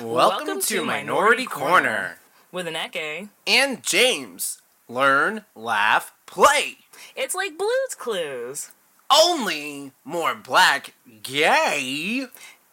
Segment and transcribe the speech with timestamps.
[0.00, 2.18] Welcome, to, Minority Corner.
[2.50, 3.28] with Aneke.
[3.46, 4.60] And James.
[4.88, 6.78] Learn, laugh, play.
[7.14, 8.72] It's like Blue's Clues.
[9.10, 12.26] Only more black, gay.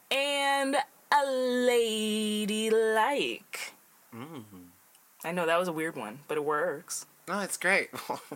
[0.09, 0.75] And
[1.11, 3.73] a lady like.
[4.15, 4.57] Mm-hmm.
[5.23, 7.05] I know that was a weird one, but it works.
[7.27, 7.89] No, it's great.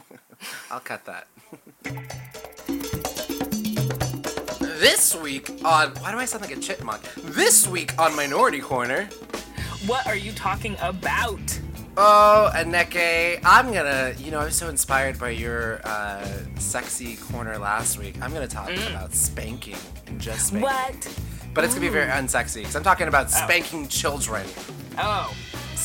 [0.72, 1.28] I'll cut that.
[4.80, 5.90] this week on.
[5.96, 7.02] Why do I sound like a chipmunk?
[7.16, 9.06] This week on Minority Corner.
[9.86, 11.40] What are you talking about?
[11.98, 16.28] Oh, Aneke, I'm gonna, you know, I was so inspired by your uh,
[16.58, 18.22] sexy corner last week.
[18.22, 19.78] I'm gonna talk about spanking
[20.08, 20.64] and just spanking.
[20.64, 21.20] What?
[21.54, 24.46] But it's gonna be very unsexy because I'm talking about spanking children.
[24.98, 25.34] Oh,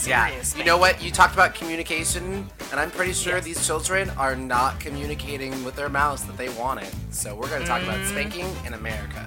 [0.06, 0.30] Yeah.
[0.56, 1.02] You know what?
[1.02, 3.44] You talked about communication, and I'm pretty sure Yes.
[3.44, 6.92] these children are not communicating with their mouths that they want it.
[7.10, 7.88] So we're gonna talk Mm.
[7.94, 9.26] about spanking in America.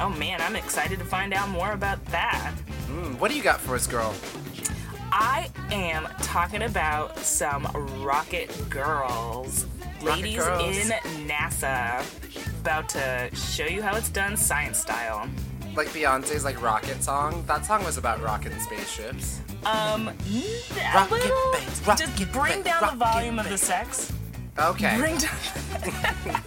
[0.00, 2.52] Oh man, I'm excited to find out more about that.
[2.88, 4.12] Mm, what do you got for us, girl?
[5.12, 7.66] I am talking about some
[8.02, 9.66] rocket girls.
[10.02, 10.76] Rocket Ladies girls.
[10.76, 10.92] in
[11.28, 12.04] NASA.
[12.60, 15.28] About to show you how it's done science style.
[15.76, 17.42] Like Beyonce's like rocket song.
[17.46, 19.40] That song was about rocket and spaceships.
[19.64, 20.06] Um,
[20.94, 24.12] Rocket little, bass, rocket just bring down the volume of the sex.
[24.58, 24.96] Okay.
[24.98, 25.30] Bring down.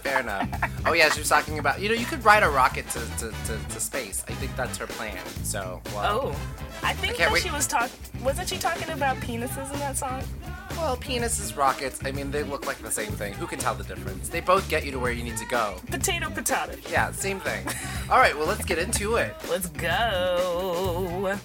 [0.02, 0.48] Fair enough.
[0.86, 3.30] Oh yeah, she was talking about you know you could ride a rocket to, to,
[3.46, 4.24] to, to space.
[4.28, 5.18] I think that's her plan.
[5.42, 6.36] So well, Oh,
[6.82, 7.90] I think can't that wait- she was talking.
[8.24, 10.22] Wasn't she talking about penises in that song?
[10.76, 12.00] well, penises, rockets.
[12.04, 13.34] I mean, they look like the same thing.
[13.34, 14.28] Who can tell the difference?
[14.28, 15.74] They both get you to where you need to go.
[15.90, 16.76] Potato, potato.
[16.90, 17.66] Yeah, same thing.
[18.10, 19.34] All right, well let's get into it.
[19.50, 21.36] Let's go.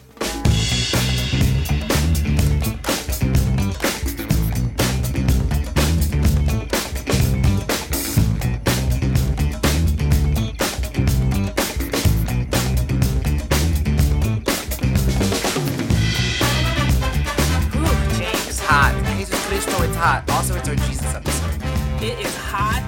[20.04, 20.30] Hot.
[20.32, 21.64] Also, it's our Jesus episode.
[22.04, 22.84] it is hot.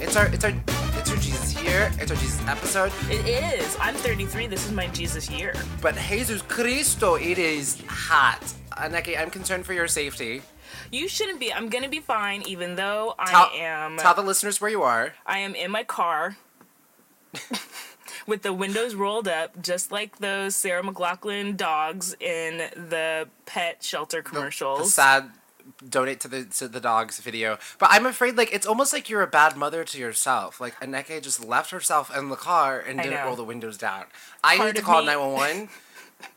[0.00, 0.54] It's our it's our
[0.96, 1.92] it's our Jesus year.
[2.00, 2.92] It's our Jesus episode.
[3.10, 3.76] It is.
[3.78, 4.46] I'm 33.
[4.46, 5.52] This is my Jesus year.
[5.82, 8.40] But Jesus Cristo, it is hot.
[8.72, 10.40] Aneke, I'm concerned for your safety.
[10.90, 11.52] You shouldn't be.
[11.52, 13.98] I'm gonna be fine, even though Tell, I am.
[13.98, 15.12] tell the listeners where you are.
[15.26, 16.38] I am in my car
[18.26, 24.22] with the windows rolled up, just like those Sarah McLachlan dogs in the pet shelter
[24.22, 24.94] The commercials.
[24.94, 25.30] sad
[25.88, 27.58] donate to the to the dogs video.
[27.78, 30.60] But I'm afraid like it's almost like you're a bad mother to yourself.
[30.60, 33.26] Like Aneke just left herself in the car and I didn't know.
[33.26, 34.04] roll the windows down.
[34.44, 35.68] I Part need to call 911.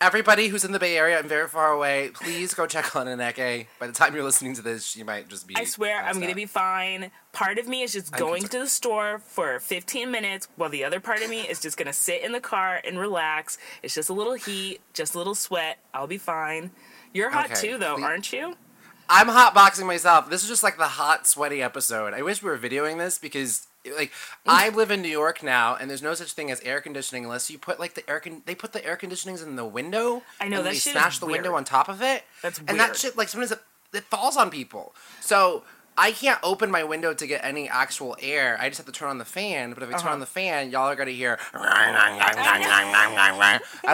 [0.01, 3.67] Everybody who's in the Bay Area and very far away, please go check on Aneke.
[3.79, 5.55] By the time you're listening to this, she might just be.
[5.55, 6.35] I swear I'm gonna out.
[6.35, 7.11] be fine.
[7.31, 8.51] Part of me is just I'm going concerned.
[8.51, 11.93] to the store for 15 minutes, while the other part of me is just gonna
[11.93, 13.57] sit in the car and relax.
[13.81, 15.77] It's just a little heat, just a little sweat.
[15.93, 16.71] I'll be fine.
[17.13, 18.55] You're hot Okay, too, though, please- aren't you?
[19.09, 20.29] I'm hotboxing myself.
[20.29, 22.13] This is just like the hot, sweaty episode.
[22.13, 23.65] I wish we were videoing this because,
[23.97, 24.11] like,
[24.45, 27.49] I live in New York now, and there's no such thing as air conditioning unless
[27.49, 28.43] you put like the air con.
[28.45, 30.21] They put the air conditionings in the window.
[30.39, 32.23] I know, and that they shit smash the window on top of it.
[32.43, 33.59] That's And that shit, like, sometimes it,
[33.93, 34.93] it falls on people.
[35.21, 35.63] So.
[36.01, 38.57] I can't open my window to get any actual air.
[38.57, 39.73] I just have to turn on the fan.
[39.73, 40.09] But if I turn Uh-huh.
[40.13, 41.61] on the fan, y'all are gonna hear as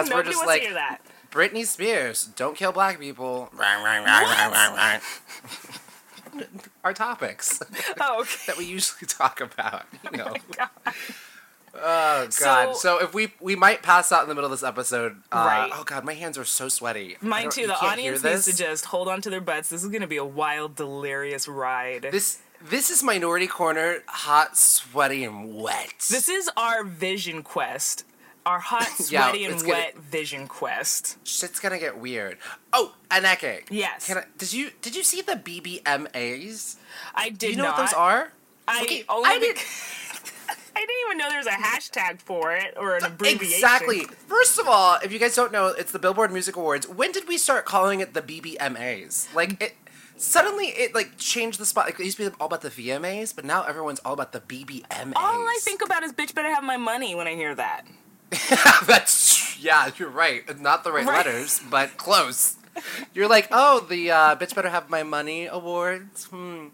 [0.08, 0.98] we're Nobody just wants like to hear that.
[1.30, 3.50] Britney Spears, don't kill black people.
[6.84, 7.60] Our topics
[8.00, 8.30] Oh, okay.
[8.46, 10.34] that we usually talk about, you know.
[10.56, 10.68] God.
[11.78, 12.32] Oh god.
[12.32, 15.16] So, So- if we we might pass out in the middle of this episode.
[15.32, 15.70] Uh, Right.
[15.74, 17.16] Oh god, my hands are so sweaty.
[17.20, 17.66] Mine too.
[17.66, 19.68] The audience needs to just hold on to their butts.
[19.68, 22.08] This is going to be a wild, delirious ride.
[22.10, 25.92] This this is Minority Corner, hot, sweaty, and wet.
[26.10, 28.04] This is our vision quest.
[28.46, 31.18] Our hot, Yeah, sweaty, and gonna- wet vision quest.
[31.26, 32.38] shit's gonna get weird.
[32.72, 33.64] Oh, Aneke.
[33.70, 34.06] Yes.
[34.06, 36.76] Can I, did you did you see the BBMAs?
[37.14, 37.78] I did Do you know not.
[37.78, 38.32] what those are?
[38.68, 39.56] I Okay, only I did-
[40.76, 43.54] I didn't even know there was a hashtag for it or an abbreviation.
[43.54, 44.00] Exactly.
[44.28, 46.86] First of all, if you guys don't know, it's the Billboard Music Awards.
[46.86, 49.34] When did we start calling it the BBMAs?
[49.34, 49.74] Like it
[50.16, 51.86] suddenly it like changed the spot.
[51.86, 54.40] Like it used to be all about the VMAs, but now everyone's all about the
[54.40, 55.14] BBMAs.
[55.16, 57.86] All I think about is bitch better have my money when I hear that.
[58.86, 60.60] That's yeah, you're right.
[60.60, 61.24] Not the right, Right.
[61.26, 62.56] letters, but close.
[63.14, 66.24] You're like, oh, the uh, bitch better have my money awards.
[66.26, 66.66] Hmm.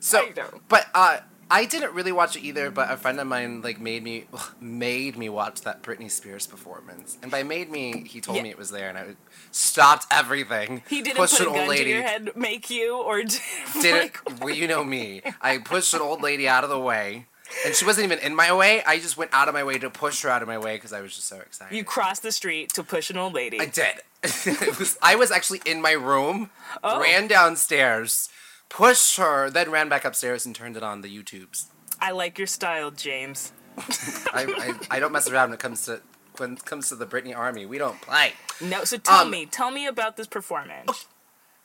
[0.00, 0.28] So,
[0.68, 1.18] but uh,
[1.50, 2.70] I didn't really watch it either.
[2.70, 4.24] But a friend of mine like made me
[4.60, 8.44] made me watch that Britney Spears performance, and by made me, he told Yeah.
[8.44, 9.16] me it was there, and I
[9.50, 10.82] stopped everything.
[10.88, 11.90] He didn't pushed put an old lady.
[11.90, 13.40] your head, make you, or did,
[13.82, 14.40] Did like, it?
[14.40, 15.20] Well, you know me.
[15.42, 17.26] I pushed an old lady out of the way.
[17.64, 18.82] And she wasn't even in my way.
[18.84, 20.92] I just went out of my way to push her out of my way because
[20.92, 21.76] I was just so excited.
[21.76, 23.60] You crossed the street to push an old lady.
[23.60, 24.00] I did.
[24.78, 26.50] was, I was actually in my room,
[26.82, 27.00] Oh.
[27.00, 28.28] ran downstairs,
[28.68, 31.66] pushed her, then ran back upstairs and turned it on the YouTubes.
[32.00, 33.52] I like your style, James.
[33.78, 36.02] I, I, I don't mess around when it comes to
[36.38, 37.66] when it comes to the Britney Army.
[37.66, 38.32] We don't play.
[38.60, 41.06] No, so tell Um, me, tell me about this performance.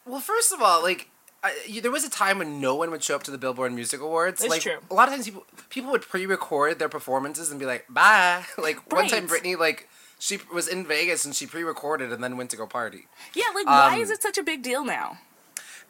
[0.05, 1.09] Well, first of all, like.
[1.43, 3.71] I, you, there was a time when no one would show up to the Billboard
[3.71, 4.41] Music Awards.
[4.41, 4.77] It's like true.
[4.89, 8.91] a lot of times, people people would pre-record their performances and be like, "Bye." Like
[8.91, 9.43] one time, Right.
[9.43, 9.87] Britney like
[10.19, 13.07] she was in Vegas and she pre-recorded and then went to go party.
[13.33, 15.19] Yeah, like why um, is it such a big deal now?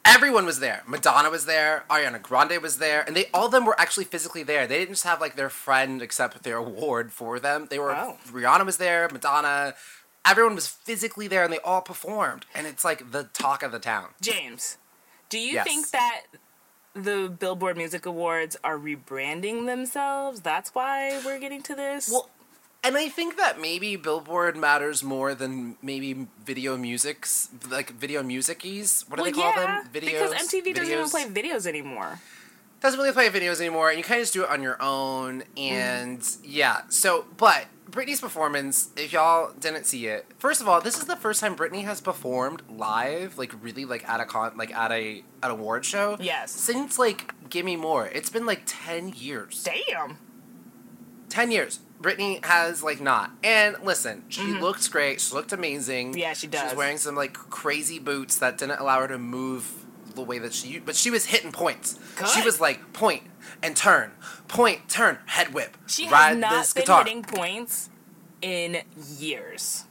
[0.04, 0.82] everyone was there.
[0.86, 1.84] Madonna was there.
[1.90, 4.66] Ariana Grande was there, and they all of them were actually physically there.
[4.66, 7.66] They didn't just have like their friend accept their award for them.
[7.70, 8.16] They were Oh.
[8.30, 9.74] Rihanna was there, Madonna.
[10.24, 12.44] Everyone was physically there, and they all performed.
[12.54, 14.08] And it's like the talk of the town.
[14.20, 14.76] James,
[15.28, 15.66] do you Yes.
[15.66, 16.22] think that
[16.94, 20.40] the Billboard Music Awards are rebranding themselves?
[20.40, 22.08] That's why we're getting to this?
[22.10, 22.30] Well,
[22.84, 29.04] and I think that maybe Billboard matters more than maybe video musics, like video musicies.
[29.08, 29.92] What do Well, they call yeah, them?
[29.92, 30.06] Videos.
[30.06, 32.20] because MTV doesn't even play videos anymore.
[32.80, 35.42] doesn't really play videos anymore, and you kind of just do it on your own.
[35.56, 40.98] And yeah, so but Britney's performance, if y'all didn't see it, first of all, this
[40.98, 44.74] is the first time Britney has performed live, like really like at a con, like
[44.74, 46.16] at a an award show.
[46.20, 46.50] Yes.
[46.50, 49.64] Since like Gimme More, it's been like ten years.
[49.64, 50.18] Damn.
[51.28, 51.80] 10 years.
[52.00, 53.32] Britney has like not.
[53.42, 55.20] And listen, she looks great.
[55.20, 56.10] She looked amazing.
[56.12, 56.18] Mm-hmm.
[56.18, 56.70] Yeah, she does.
[56.70, 59.84] She's wearing some like crazy boots that didn't allow her to move
[60.18, 61.98] the way that she but she was hitting points.
[62.34, 63.22] She was like point
[63.62, 64.12] and turn,
[64.46, 65.76] point, turn, head whip.
[65.86, 67.04] She has not been guitar.
[67.04, 67.88] hitting points
[68.42, 68.78] in
[69.18, 69.84] years.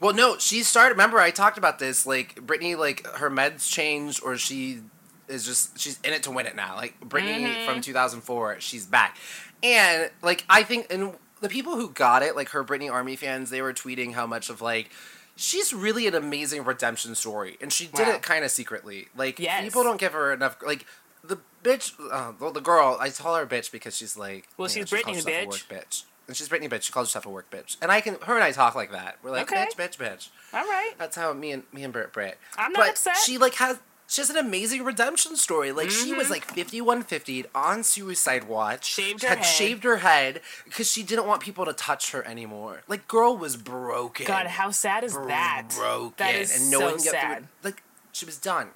[0.00, 0.92] Well, no, she started.
[0.92, 2.06] Remember, I talked about this.
[2.06, 4.80] Like Britney, like her meds changed, or she
[5.28, 6.76] is just she's in it to win it now.
[6.76, 7.70] Like Britney Mm-hmm.
[7.70, 9.16] from 2004, she's back,
[9.62, 13.50] and like I think, and the people who got it, like her Britney Army fans,
[13.50, 14.90] they were tweeting how much of like.
[15.36, 18.14] She's really an amazing redemption story, and she did Wow.
[18.14, 19.08] it kind of secretly.
[19.16, 19.64] Like Yes.
[19.64, 20.56] people don't give her enough.
[20.64, 20.86] Like
[21.24, 22.96] the bitch, uh, well, the girl.
[23.00, 24.46] I call her bitch because she's like.
[24.56, 25.46] Well, you know, she's she a bitch.
[25.46, 26.04] work bitch.
[26.26, 26.82] And she's Britney bitch.
[26.82, 27.76] She calls herself a work bitch.
[27.82, 29.18] And I can, her and I talk like that.
[29.22, 29.66] We're like, Okay.
[29.66, 30.28] bitch, bitch, bitch.
[30.54, 30.92] All right.
[30.98, 32.38] That's how me and me and Brit Brit.
[32.56, 33.16] I'm not but upset.
[33.18, 35.72] She like has she has an amazing redemption story.
[35.72, 36.18] Like she Mm-hmm.
[36.18, 38.84] was like 5150 on suicide watch.
[38.86, 39.44] Shaved her had head.
[39.46, 42.82] shaved her head because she didn't want people to touch her anymore.
[42.88, 44.26] Like girl was broken.
[44.26, 45.68] God, how sad is that?
[45.76, 46.14] Broken.
[46.18, 48.68] That is and no so one get through Like she was done.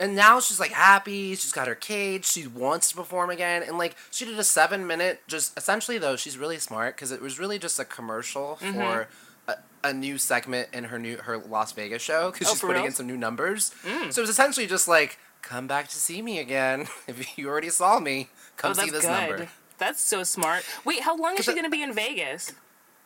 [0.00, 1.36] And now she's like happy.
[1.36, 2.24] She's got her cage.
[2.26, 3.62] She wants to perform again.
[3.62, 7.22] And like she did a seven minute, just essentially though she's really smart because it
[7.22, 8.72] was really just a commercial Mm-hmm.
[8.80, 9.06] for
[9.48, 12.76] a, a new segment in her new her Las Vegas show because Oh, she's putting
[12.76, 12.84] real?
[12.84, 12.86] Mm.
[12.88, 13.74] in some new numbers.
[13.84, 13.88] So
[14.20, 18.00] it was essentially just like come back to see me again if you already saw
[18.00, 18.28] me.
[18.56, 19.10] Come oh, see this good.
[19.28, 19.48] number.
[19.78, 20.64] That's so smart.
[20.84, 22.52] Wait, how long is she going to be in Vegas?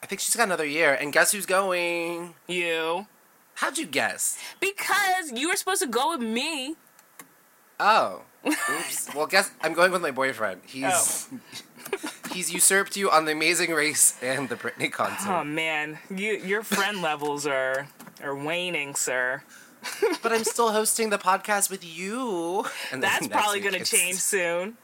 [0.02, 0.92] I think she's got another year.
[0.94, 2.34] And guess who's going?
[2.46, 3.06] You.
[3.54, 4.38] How'd you guess?
[4.60, 6.76] Because you were supposed to go with me.
[7.80, 8.22] Oh.
[8.46, 9.14] Oops.
[9.14, 10.60] well, guess I'm going with my boyfriend.
[10.66, 10.84] He's
[11.32, 11.38] Oh.
[12.38, 15.28] he's usurped you on the Amazing Race and the Britney concert.
[15.28, 17.88] Oh man, you your friend levels are
[18.22, 19.42] are waning, sir.
[20.22, 22.64] but I'm still hosting the podcast with you.
[22.92, 24.76] And That's probably gonna change soon.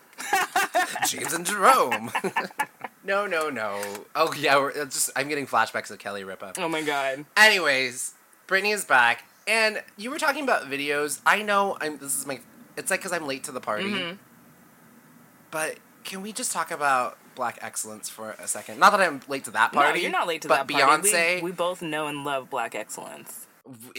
[1.09, 2.11] James and Jerome.
[3.05, 3.81] no, no, no.
[4.17, 6.55] Oh yeah, we're, just I'm getting flashbacks of Kelly Ripa.
[6.59, 7.25] Oh my god.
[7.37, 8.15] Anyways,
[8.49, 11.21] Britney is back, and you were talking about videos.
[11.25, 11.99] I know I'm.
[11.99, 12.41] This is my.
[12.77, 13.85] It's like because I'm late to the party.
[13.85, 14.17] Mm-hmm.
[15.53, 18.79] But can we just talk about Black Excellence for a second?
[18.79, 19.99] Not that I'm late to that party.
[19.99, 21.09] no, you're not late to but that party.
[21.09, 23.47] Beyonce, We, we both know and love Black Excellence.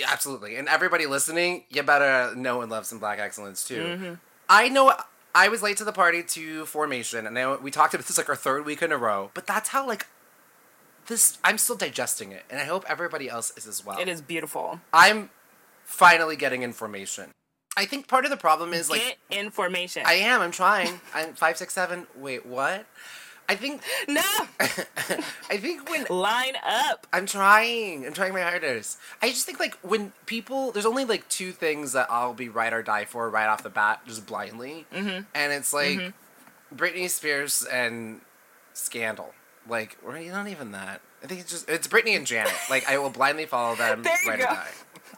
[0.07, 3.83] absolutely, and everybody listening, you better know and love some Black Excellence too.
[3.83, 4.13] Mm-hmm.
[4.49, 4.93] I know.
[5.33, 8.29] I was late to the party to Formation, and I, we talked about this like
[8.29, 9.31] our third week in a row.
[9.33, 10.07] But that's how like
[11.07, 11.37] this.
[11.43, 13.99] I'm still digesting it, and I hope everybody else is as well.
[13.99, 14.79] It is beautiful.
[14.93, 15.29] I'm
[15.83, 17.31] finally getting information.
[17.77, 20.03] I think part of the problem is like Get information.
[20.05, 20.41] I am.
[20.41, 21.01] I'm trying.
[21.13, 22.07] I'm five, six, seven.
[22.15, 22.85] Wait, what?
[23.47, 23.81] I think.
[24.07, 24.21] no,
[24.59, 27.07] I think when line up.
[27.13, 28.05] I'm trying.
[28.05, 28.97] I'm trying my hardest.
[29.21, 32.73] I just think like when people, there's only like two things that I'll be ride
[32.73, 35.23] or die for right off the bat, just blindly, mm-hmm.
[35.33, 36.13] and it's like
[36.75, 38.21] Britney Spears and
[38.73, 39.33] Scandal.
[39.67, 41.01] Like, or not even that.
[41.23, 42.53] I think it's just it's Britney and Janet.
[42.69, 44.45] Like, I will blindly follow them There you right go.
[44.45, 44.67] or die.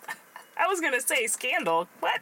[0.60, 1.88] I was gonna say scandal.
[2.00, 2.22] What?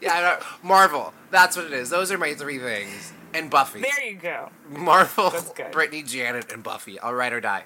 [0.00, 0.40] Yeah.
[0.62, 1.12] Marvel.
[1.30, 1.90] That's what it is.
[1.90, 3.12] Those are my three things.
[3.34, 3.80] And Buffy.
[3.82, 4.50] There you go.
[4.70, 5.30] Marvel.
[5.30, 6.98] Britney, Janet, and Buffy.
[7.00, 7.64] I'll ride or die.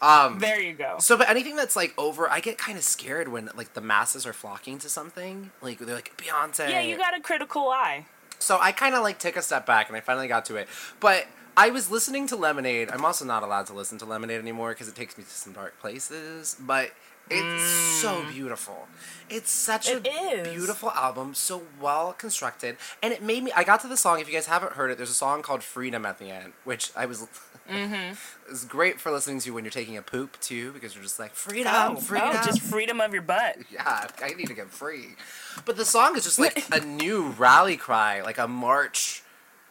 [0.00, 0.96] Um, There you go.
[0.98, 4.26] so, but anything that's like over, I get kind of scared when like the masses
[4.26, 5.52] are flocking to something.
[5.60, 6.70] Like they're like Beyonce.
[6.70, 8.06] Yeah, you got a critical eye.
[8.40, 10.66] So I kind of like take a step back, and I finally got to it.
[10.98, 12.90] But I was listening to Lemonade.
[12.90, 15.52] I'm also not allowed to listen to Lemonade anymore because it takes me to some
[15.52, 16.56] dark places.
[16.58, 16.90] But
[17.32, 18.86] it's so beautiful.
[19.30, 20.10] It's such It a
[20.42, 20.48] is.
[20.48, 23.52] beautiful album, so well constructed, and it made me.
[23.56, 24.20] I got to the song.
[24.20, 26.90] If you guys haven't heard it, there's a song called "Freedom" at the end, which
[26.96, 27.26] I was.
[27.70, 28.14] Mm-hmm.
[28.50, 31.32] it's great for listening to when you're taking a poop too, because you're just like
[31.32, 32.30] freedom, Oh, freedom.
[32.32, 33.56] oh, just freedom of your butt.
[33.70, 35.10] yeah, I need to get free.
[35.64, 39.21] But the song is just like a new rally cry, like a march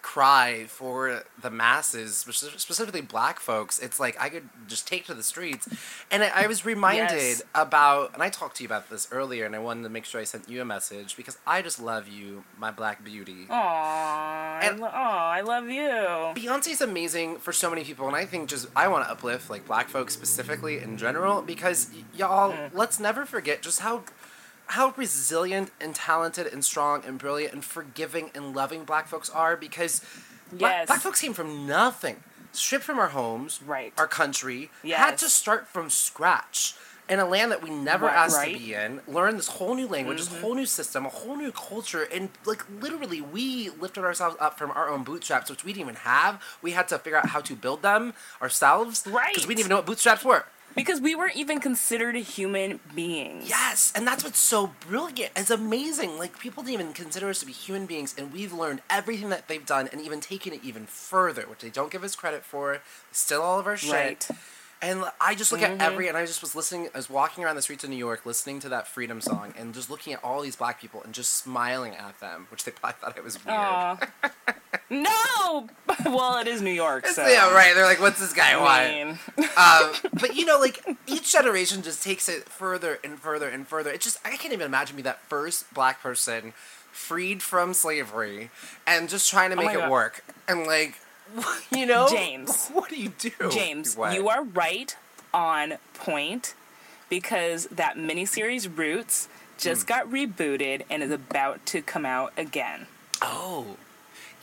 [0.01, 3.79] cry for the masses, specifically black folks.
[3.79, 5.67] It's like I could just take to the streets.
[6.09, 7.41] And I, I was reminded Yes.
[7.55, 10.19] about, and I talked to you about this earlier, and I wanted to make sure
[10.19, 13.45] I sent you a message because I just love you, my black beauty.
[13.49, 15.81] Aww, I And- lo- aw, I love you.
[15.81, 19.65] Beyonce's amazing for so many people, and I think just I want to uplift like
[19.67, 22.69] black folks specifically in general because y- y'all Mm.
[22.73, 24.03] let's never forget just how
[24.71, 29.57] how resilient and talented and strong and brilliant and forgiving and loving black folks are
[29.57, 29.99] because
[30.51, 30.87] black, Yes.
[30.87, 32.23] black folks came from nothing,
[32.53, 33.91] stripped from our homes, Right.
[33.97, 36.75] our country, had to start from scratch.
[37.09, 38.53] In a land that we never Right, asked right.
[38.53, 40.33] to be in, learn this whole new language, Mm-hmm.
[40.35, 44.57] this whole new system, a whole new culture, and like literally, we lifted ourselves up
[44.57, 46.41] from our own bootstraps, which we didn't even have.
[46.61, 49.75] We had to figure out how to build them ourselves, Because we didn't even know
[49.77, 50.45] what bootstraps were.
[50.75, 53.49] Because we weren't even considered human beings.
[53.49, 55.31] Yes, and that's what's so brilliant.
[55.35, 56.17] It's amazing.
[56.17, 59.47] Like people didn't even consider us to be human beings, and we've learned everything that
[59.47, 62.81] they've done, and even taken it even further, which they don't give us credit for.
[63.11, 63.91] Still all of our shit.
[63.91, 64.27] Right.
[64.81, 67.55] And I just look at every, and I just was listening, I was walking around
[67.55, 70.41] the streets of New York listening to that Freedom song and just looking at all
[70.41, 73.99] these black people and just smiling at them, which they probably thought it was weird.
[74.89, 75.69] No!
[76.05, 77.25] well, it is New York, so.
[77.25, 77.73] yeah, right.
[77.73, 78.69] They're like, what's this guy want?
[78.69, 79.19] I mean,
[79.55, 83.89] um, but you know, like each generation just takes it further and further and further.
[83.89, 86.51] It just I can't even imagine me that first black person
[86.91, 88.49] freed from slavery
[88.85, 89.91] and just trying to Oh make my it God.
[89.91, 90.95] work and like
[91.71, 92.69] you know James.
[92.73, 94.13] what do you do James, What?
[94.13, 94.95] you are right
[95.33, 96.55] on point
[97.09, 99.87] because that miniseries Roots just hmm.
[99.87, 102.87] got rebooted and is about to come out again
[103.21, 103.77] oh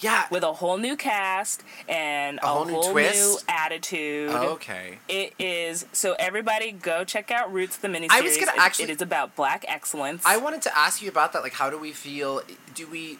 [0.00, 3.18] yeah with a whole new cast and a, whole new whole twist?
[3.20, 4.30] new attitude.
[4.30, 8.08] okay It is so everybody go check out Roots the miniseries.
[8.12, 10.22] I was gonna It- actually- it is about black excellence.
[10.24, 12.42] I wanted to ask you about that like how do we feel
[12.74, 13.18] do we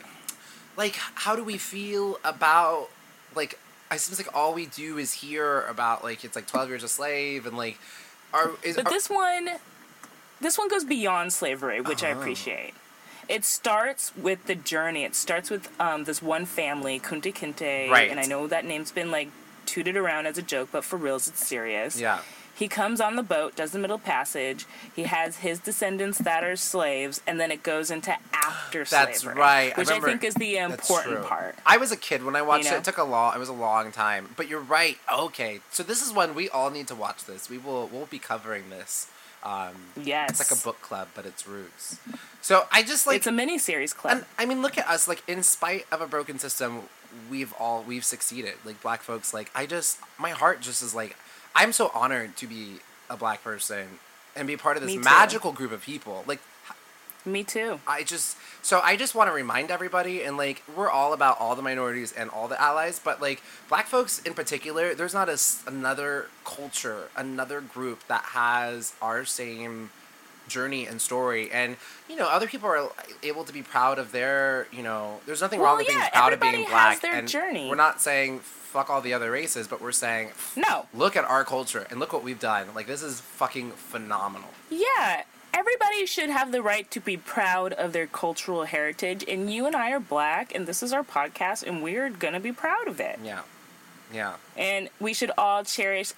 [0.77, 2.91] like how do we feel about
[3.35, 3.59] like
[3.91, 6.89] I seems like all we do is hear about like it's like 12 years a
[6.89, 7.79] slave and like
[8.35, 9.49] are is But are- this one,
[10.41, 12.19] this one goes beyond slavery, which I Oh.
[12.21, 12.75] appreciate.
[13.29, 15.05] It starts with the journey.
[15.05, 18.11] It starts with um, this one family, Kunta Kinte, Right.
[18.11, 19.29] and I know that name's been like
[19.67, 22.01] tooted around as a joke, but for reals, it's serious.
[22.01, 22.21] yeah
[22.59, 24.67] He comes on the boat, does the Middle Passage.
[24.97, 29.39] He has his descendants that are slaves, and then it goes into after That's slavery,
[29.41, 29.73] right.
[29.77, 31.25] I which I, remember- think is the important true.
[31.25, 31.55] part.
[31.65, 32.73] I was a kid when I watched You it.
[32.73, 32.79] know?
[32.79, 33.35] It took a long.
[33.37, 34.31] It was a long time.
[34.37, 34.99] But you're right.
[35.13, 37.25] Okay, so this is one we all need to watch.
[37.27, 37.87] This we will.
[37.93, 39.09] We'll be covering this.
[39.45, 41.99] Um, Yes, it's like a book club, but it's roots.
[42.43, 43.19] So I just like.
[43.19, 44.17] it's a mini series club.
[44.17, 45.07] and I mean, look at us.
[45.07, 46.83] Like, in spite of a broken system,
[47.31, 48.55] we've all we've succeeded.
[48.65, 49.33] Like black folks.
[49.33, 51.17] Like I just, my heart just is like,
[51.55, 52.79] I'm so honored to be
[53.11, 53.99] a black person
[54.37, 56.25] and be part of this magical group of people.
[56.27, 56.41] Like
[57.25, 57.81] Me too.
[57.87, 61.55] I just so I just want to remind everybody and like we're all about all
[61.57, 65.39] the minorities and all the allies, but like black folks in particular, there's not a,
[65.67, 69.91] another culture, another group that has our same
[70.49, 71.77] journey and story and
[72.09, 72.89] you know other people are
[73.23, 76.11] able to be proud of their you know there's nothing Well, wrong with being yeah,
[76.11, 77.69] proud of being black and journey.
[77.69, 81.45] we're not saying fuck all the other races but we're saying No, look at our
[81.45, 82.67] culture and look what we've done.
[82.75, 84.49] Like this is fucking phenomenal.
[84.71, 85.23] Yeah,
[85.55, 89.75] everybody should have the right to be proud of their cultural heritage, and you and
[89.75, 93.19] I are black, and this is our podcast, and we're gonna be proud of it.
[93.25, 93.41] yeah.
[94.13, 94.37] Yeah.
[94.57, 96.13] And we should all cherish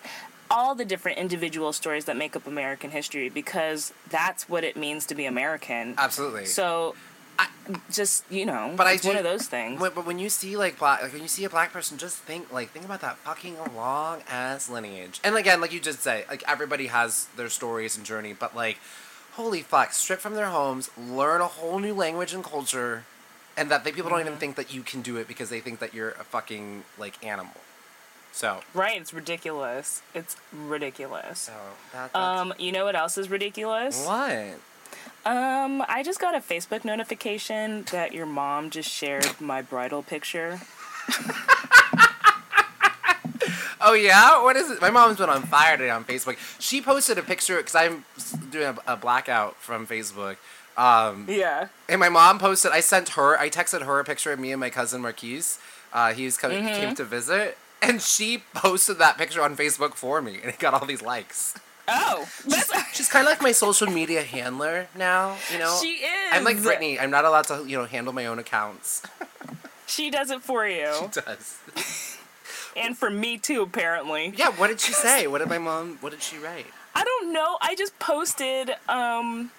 [0.50, 5.06] all the different individual stories that make up American history because that's what it means
[5.06, 5.94] to be American.
[5.98, 6.94] absolutely So,
[7.90, 9.80] just you know, But I it's one do- of those things.
[9.80, 12.16] When, but when you see like black, like when you see a black person, just
[12.18, 15.20] think like think about that fucking long ass lineage.
[15.24, 18.78] And again, like you just say, like everybody has their stories and journey, but like,
[19.34, 23.04] holy fuck, stripped from their homes, learn a whole new language and culture,
[23.56, 24.40] and that they, people don't even Mm-hmm.
[24.40, 27.54] think that you can do it because they think that you're a fucking like animal.
[28.32, 29.00] So, Right?
[29.00, 30.02] It's ridiculous.
[30.14, 31.40] It's ridiculous.
[31.40, 31.52] so
[31.92, 34.04] that, that's Um, you know what else is ridiculous?
[34.06, 34.58] what?
[35.26, 40.60] Um, I just got a Facebook notification that your mom just shared my bridal picture.
[43.82, 44.82] Oh yeah, what is it?
[44.82, 46.36] My mom's been on fire today on Facebook.
[46.60, 48.04] She posted a picture because I'm
[48.50, 50.36] doing a, a blackout from Facebook.
[50.76, 51.68] Um, Yeah.
[51.88, 52.72] and my mom posted.
[52.72, 53.38] I sent her.
[53.38, 55.58] I texted her a picture of me and my cousin Marquise.
[55.94, 56.74] Uh, he was coming, Mm-hmm.
[56.74, 60.74] came to visit, and she posted that picture on Facebook for me, and it got
[60.74, 61.54] all these likes.
[61.88, 65.36] Oh, that's, She's kind of like my social media handler now.
[65.52, 66.28] You know, she is.
[66.32, 67.00] I'm like Britney.
[67.00, 69.02] I'm not allowed to, you know, handle my own accounts.
[69.86, 72.16] She does it for you, She Does.
[72.76, 73.62] and for me too.
[73.62, 74.50] Apparently, Yeah.
[74.50, 75.26] What did she say?
[75.26, 75.98] What did my mom?
[76.00, 76.66] What did she write?
[76.94, 77.58] I don't know.
[77.60, 78.70] I just posted.
[78.88, 79.50] Um,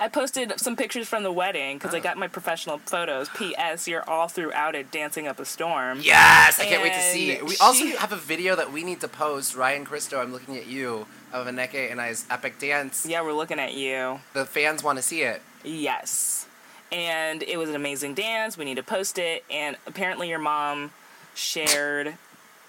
[0.00, 2.00] I posted some pictures from the wedding because I Oh.
[2.00, 3.28] got my professional photos.
[3.36, 3.86] P.S.
[3.86, 6.00] You're all throughout it, dancing up a storm.
[6.02, 7.44] Yes, I can't wait to see it.
[7.44, 9.54] We also have a video that we need to post.
[9.54, 13.04] Ryan Christo, I'm looking at you of Aneke and I's epic dance.
[13.06, 14.20] Yeah, we're looking at you.
[14.32, 15.42] The fans want to see it.
[15.62, 16.46] Yes.
[16.90, 18.56] And it was an amazing dance.
[18.56, 19.44] We need to post it.
[19.50, 20.92] And apparently, your mom
[21.34, 22.14] shared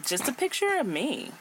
[0.05, 1.31] just a picture of me,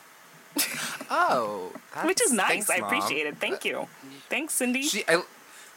[1.10, 1.72] Oh,
[2.04, 2.66] which is nice.
[2.66, 3.38] thanks, I appreciate it.
[3.38, 3.88] Thank uh, you.
[4.28, 4.82] Thanks, Cindy.
[4.82, 5.22] She, I,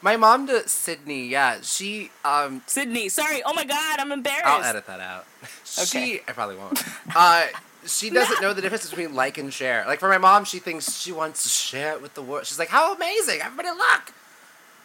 [0.03, 1.27] my mom to Sydney.
[1.27, 2.11] Yeah, she.
[2.23, 3.09] Um, Sydney.
[3.09, 3.41] Sorry.
[3.45, 4.45] Oh my God, I'm embarrassed.
[4.45, 5.25] I'll edit that out.
[5.75, 5.85] Okay.
[5.85, 6.79] She, I probably won't.
[7.15, 7.47] Uh,
[7.87, 9.83] she doesn't know the difference between like and share.
[9.87, 12.45] Like for my mom, she thinks she wants to share it with the world.
[12.45, 13.39] She's like, "How amazing!
[13.41, 14.13] Everybody look!"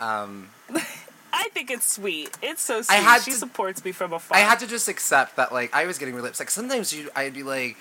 [0.00, 0.48] Um,
[1.32, 2.30] I think it's sweet.
[2.40, 2.96] It's so sweet.
[2.96, 4.38] I had she to- supports me from afar.
[4.38, 5.52] I had to just accept that.
[5.52, 6.46] Like I was getting really upset.
[6.46, 7.76] Like sometimes you, I'd be like,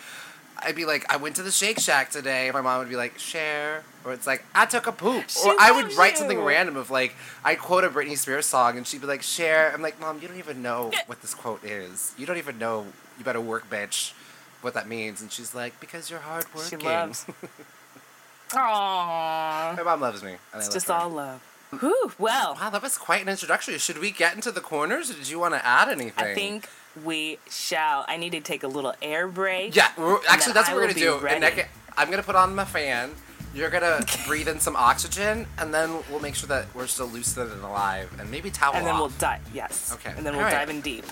[0.64, 2.50] I'd be like, I went to the Shake Shack today.
[2.52, 5.56] My mom would be like, share, or it's like, I took a poop, She or
[5.60, 9.02] I would write something random of like, I'd quote a Britney Spears song, and she'd
[9.02, 9.72] be like, share.
[9.74, 12.14] I'm like, Mom, you don't even know what this quote is.
[12.18, 12.86] You don't even know.
[13.18, 14.14] You better work, bitch.
[14.62, 16.80] What that means, and she's like, because you're hardworking.
[16.80, 17.26] She loves.
[18.52, 19.76] Aww.
[19.78, 20.32] My mom loves me.
[20.32, 20.94] And I It's love just her.
[20.94, 21.42] all love.
[21.80, 22.12] Whew.
[22.18, 23.78] Well, Wow, that was quite an introduction.
[23.78, 26.14] Should we get into the corners, or did you want to add anything?
[26.26, 26.70] I think
[27.04, 28.06] we shall.
[28.08, 29.76] I need to take a little air break.
[29.76, 31.20] Yeah, we're, actually, that's I what we're gonna do.
[31.20, 31.42] be And.
[31.42, 33.12] Nick, I'm gonna put on my fan.
[33.54, 37.52] You're gonna breathe in some oxygen, and then we'll make sure that we're still lucid
[37.52, 39.42] and alive, and maybe towel And then we'll dive.
[39.54, 39.94] Yes.
[39.94, 40.14] Okay.
[40.16, 40.52] And then we'll right.
[40.52, 41.06] dive in deep.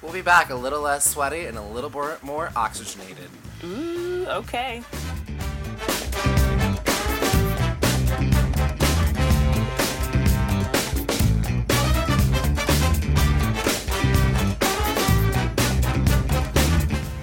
[0.00, 3.28] We'll be back a little less sweaty and a little more, more oxygenated.
[3.64, 4.26] Ooh.
[4.28, 4.82] Okay.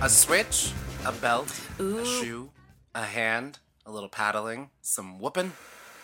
[0.01, 0.71] A switch,
[1.05, 1.99] a belt, Ooh.
[1.99, 2.49] a shoe,
[2.95, 5.51] a hand, a little paddling, some whooping,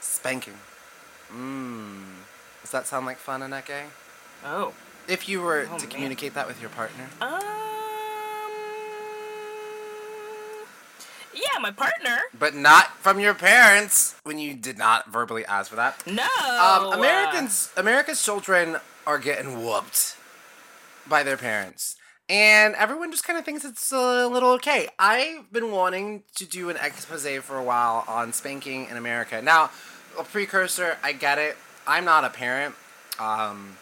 [0.02, 0.56] spanking.
[1.32, 2.04] Mmm.
[2.62, 3.84] Does that sound like fun, Aneke?
[4.44, 4.74] Oh.
[5.08, 5.90] If you were Oh, to man.
[5.90, 7.08] communicate that with your partner.
[7.22, 7.40] Um.
[11.34, 12.18] Yeah, my partner.
[12.38, 16.06] But not from your parents when you did not verbally ask for that.
[16.08, 16.24] No.
[16.24, 18.78] Um, Americans, America's children
[19.08, 20.18] are getting whooped
[21.08, 21.96] by their parents,
[22.30, 24.88] and everyone just kind of thinks it's a little okay.
[24.98, 29.42] I've been wanting to do an expose for a while on spanking in America.
[29.42, 29.70] Now,
[30.18, 31.56] a precursor, I get it.
[31.86, 32.76] I'm not a parent.
[33.20, 33.78] Um,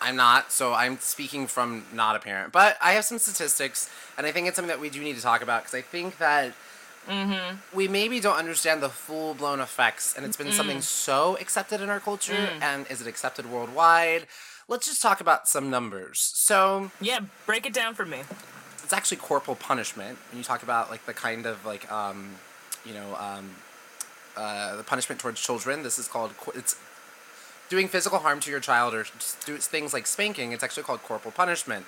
[0.00, 2.52] I'm not, so I'm speaking from not a parent.
[2.52, 5.22] But I have some statistics, and I think it's something that we do need to
[5.22, 6.54] talk about because I think that
[7.08, 7.56] mm-hmm.
[7.76, 11.88] we maybe don't understand the full blown effects, and it's been something so accepted in
[11.88, 14.26] our culture, and is it accepted worldwide?
[14.68, 16.18] Let's just talk about some numbers.
[16.34, 18.20] So Yeah, break it down for me.
[18.82, 22.32] it's actually corporal punishment when you talk about like the kind of like um,
[22.84, 23.50] you know um,
[24.36, 25.82] uh, the punishment towards children.
[25.82, 26.76] This is called it's
[27.68, 29.04] doing physical harm to your child or
[29.46, 30.52] do things like spanking.
[30.52, 31.86] It's actually called corporal punishment.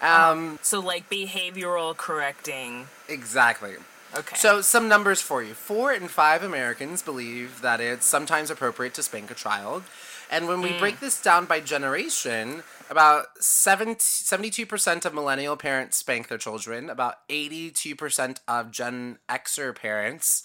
[0.00, 2.86] Um, So like behavioral correcting.
[3.08, 3.74] exactly.
[4.14, 4.36] Okay.
[4.36, 5.54] So, some numbers for you.
[5.54, 9.84] Four in five Americans believe that it's sometimes appropriate to spank a child.
[10.32, 16.28] And when we break this down by generation, about 70, 72% of millennial parents spank
[16.28, 20.42] their children, about 82% of Gen Xer parents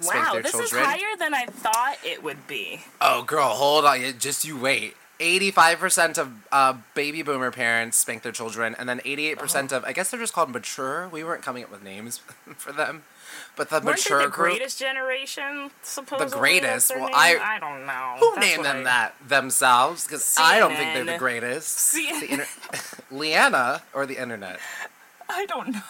[0.00, 0.80] spank wow, this children.
[0.82, 2.80] is higher than I thought it would be.
[3.00, 4.00] Oh, girl, hold on.
[4.18, 4.94] Just you wait.
[5.20, 9.76] 85% of uh, baby boomer parents spank their children, and then 88% Oh.
[9.78, 11.08] of, I guess they're just called mature.
[11.08, 12.18] We weren't coming up with names
[12.56, 13.04] for them.
[13.56, 14.50] But the Weren't mature the group.
[14.50, 15.70] greatest generation?
[15.82, 16.90] Supposedly, The greatest?
[16.94, 17.12] Well, name?
[17.14, 18.16] I- I don't know.
[18.20, 20.04] Who That's named them I- that themselves?
[20.04, 21.68] Because I don't think they're the greatest.
[21.78, 22.46] C- The inter-
[23.10, 24.60] Leanna or the internet?
[25.28, 25.80] I don't know.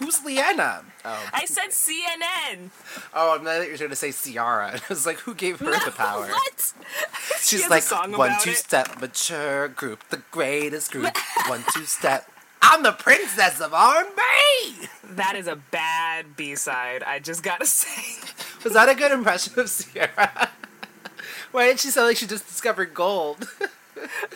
[0.00, 0.82] Who's Leanna?
[1.04, 2.70] Oh, I said CNN.
[3.14, 4.72] oh, I'm not you're going to say Ciara.
[4.74, 6.26] I was like, who gave her No, the power?
[6.26, 6.72] What?
[7.40, 7.84] She She's a like
[8.18, 8.56] one two it.
[8.56, 11.16] step mature group, the greatest group.
[11.46, 12.28] one two step.
[12.66, 14.86] I'm the princess of R&B.
[15.10, 17.02] That is a bad B side.
[17.02, 18.26] I just gotta say.
[18.64, 20.50] Was that a good impression of Ciara?
[21.52, 23.48] Why did she sound like she just discovered gold?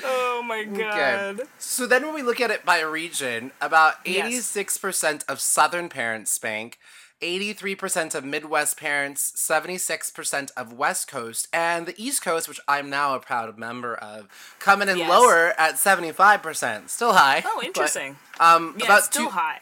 [0.05, 1.43] Oh my god.
[1.59, 6.79] So then when we look at it by region, about 86% of Southern parents spank,
[7.21, 13.15] 83% of Midwest parents, 76% of West Coast, and the East Coast, which I'm now
[13.15, 14.29] a proud member of,
[14.59, 15.09] coming in Yes.
[15.11, 16.91] lower at 75%.
[16.91, 17.43] Still high.
[17.45, 18.17] Oh, but, interesting.
[18.41, 19.61] um, yeah, about still two, high.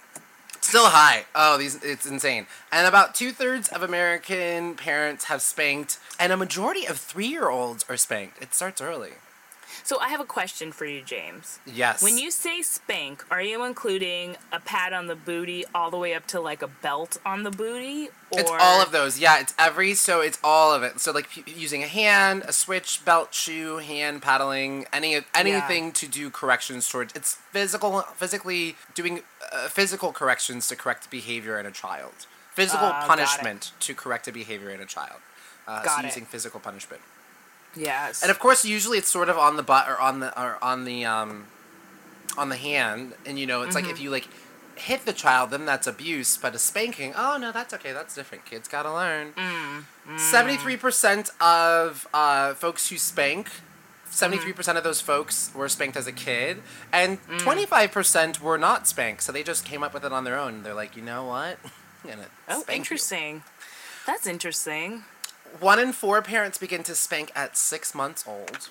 [0.61, 1.25] Still high.
[1.35, 2.47] Oh, these it's insane.
[2.73, 7.49] And about two thirds of American parents have spanked, and a majority of three year
[7.49, 8.43] olds are spanked.
[8.43, 9.13] It starts early.
[9.83, 11.61] So I have a question for you, James.
[11.67, 12.03] Yes.
[12.03, 16.15] When you say spank, are you including a pat on the booty all the way
[16.15, 18.09] up to like a belt on the booty?
[18.31, 18.41] Or...
[18.41, 19.19] It's all of those.
[19.19, 21.01] Yeah, it's every so it's all of it.
[21.01, 26.09] So like p- using a hand, a switch, belt, shoe, hand paddling, any anything to
[26.09, 29.21] do corrections towards it's physical physically doing
[29.53, 32.27] uh, physical corrections to correct behavior in a child.
[32.55, 35.21] Physical Uh, punishment to correct a behavior in a child.
[35.69, 36.05] Uh, Got so it.
[36.07, 37.03] using physical punishment.
[37.77, 38.23] Yes.
[38.23, 40.85] And of course, usually it's sort of on the butt or on the or on
[40.85, 41.47] the um,
[42.39, 43.93] on the hand, and you know, it's like Mm-hmm.
[43.93, 44.29] if you like
[44.77, 46.37] hit the child, then that's abuse.
[46.37, 47.93] But a spanking, oh no, that's okay.
[47.93, 48.45] That's different.
[48.45, 49.33] Kids gotta learn.
[49.35, 53.49] Mm, Seventy-three percent of uh, folks who spank.
[53.49, 53.63] Mm-hmm.
[54.11, 56.63] Seventy-three percent of those folks were spanked as a kid,
[56.93, 57.39] and Mm.
[57.41, 59.23] twenty-five percent were not spanked.
[59.23, 60.63] So they just came up with it on their own.
[60.63, 61.59] They're like, you know what?
[62.05, 63.43] I'm gonna oh, spank you." interesting.
[64.07, 65.03] That's interesting.
[65.61, 68.69] One in four parents begin to spank at six months old.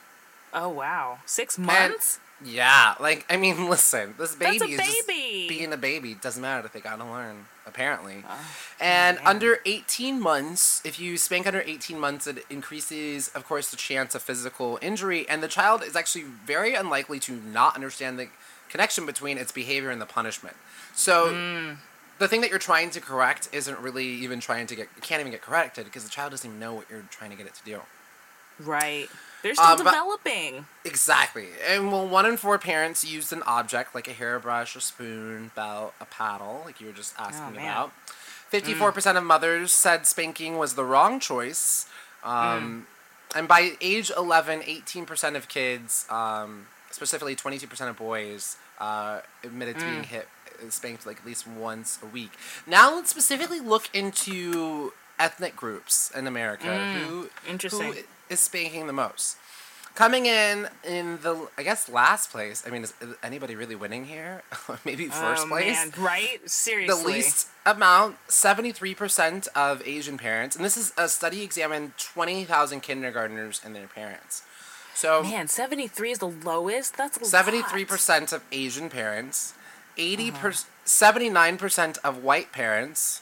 [0.53, 2.19] Oh wow, six months.
[2.43, 6.15] Yeah, like I mean, listen, this baby is just being a baby.
[6.15, 8.23] Doesn't matter if they gotta learn, apparently.
[8.27, 8.39] Oh,
[8.79, 9.27] and man.
[9.27, 14.15] under 18 months, if you spank under 18 months, it increases, of course, the chance
[14.15, 18.27] of physical injury, and the child is actually very unlikely to not understand the
[18.69, 20.55] connection between its behavior and the punishment.
[20.93, 21.27] So.
[21.31, 21.77] Mm.
[22.17, 25.31] The thing that you're trying to correct isn't really even trying to get, can't even
[25.31, 27.63] get corrected because the child doesn't even know what you're trying to get it to
[27.65, 27.81] do.
[28.59, 29.09] Right.
[29.43, 30.65] They're still Uh, developing.
[30.85, 31.49] Exactly.
[31.67, 35.93] And well, one in four parents used an object like a hairbrush, a spoon, belt,
[35.99, 37.91] a paddle, like you were just asking Oh, about.
[38.51, 41.85] 54% of mothers said spanking was the wrong choice.
[42.23, 42.87] Um,
[43.35, 49.85] And by age 11, 18% of kids, um, specifically 22% of boys, uh, admitted to
[49.85, 50.34] being hit, uh,
[50.69, 52.31] spanked like at least once a week.
[52.65, 57.93] Now let's specifically look into ethnic groups in America mm, who interesting.
[57.93, 59.37] who is spanking the most.
[59.95, 62.63] Coming in in the I guess last place.
[62.67, 64.43] I mean, is, is anybody really winning here?
[64.85, 65.73] Maybe oh, first oh, place.
[65.73, 66.49] man, right?
[66.49, 71.43] Seriously, the least amount, seventy three percent of Asian parents, and this is a study
[71.43, 74.43] examined twenty thousand kindergartners and their parents.
[74.95, 76.95] So Man, 73 is the lowest?
[76.95, 79.53] That's seventy-three percent of Asian parents,
[79.97, 80.39] eighty Uh-huh.
[80.39, 80.53] per
[80.85, 83.21] seventy-nine percent of white parents.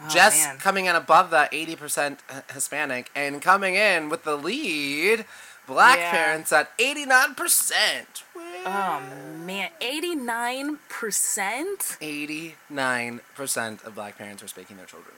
[0.00, 0.58] Oh, just man.
[0.58, 2.20] coming in above that, eighty percent
[2.52, 5.24] Hispanic, and coming in with the lead,
[5.66, 6.10] black Yeah.
[6.10, 8.24] parents at eighty-nine percent.
[8.64, 9.00] Oh,
[9.44, 9.70] man.
[9.80, 11.96] 89%?
[12.00, 15.14] Eighty-nine percent of black parents are spanking their children.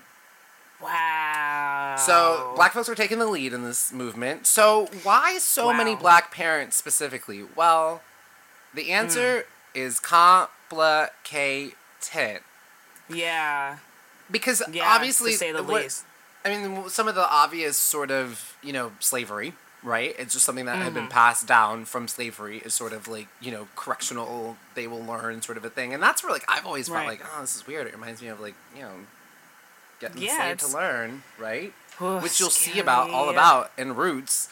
[0.80, 1.96] Wow.
[1.98, 4.46] So black folks are taking the lead in this movement.
[4.46, 7.44] So why so many black parents specifically?
[7.56, 8.02] Well,
[8.74, 9.78] the answer Hmm.
[9.78, 10.00] is
[10.74, 12.42] complicated.
[13.08, 13.78] Yeah.
[14.30, 14.88] Because Yeah.
[14.94, 16.04] obviously, to say the what- least.
[16.44, 20.14] I mean, some of the obvious sort of, you know, slavery, right?
[20.18, 20.94] It's just something that had Mm-hmm.
[20.94, 25.40] been passed down from slavery is sort of like, you know, correctional, they will learn
[25.42, 25.94] sort of a thing.
[25.94, 27.20] And that's where, like, I've always felt Right.
[27.20, 27.86] like, oh, this is weird.
[27.86, 29.06] It reminds me of, like, you know,
[30.00, 31.72] getting Yeah, enslaved to learn, right?
[31.98, 34.48] Which you'll see about, all about in Roots.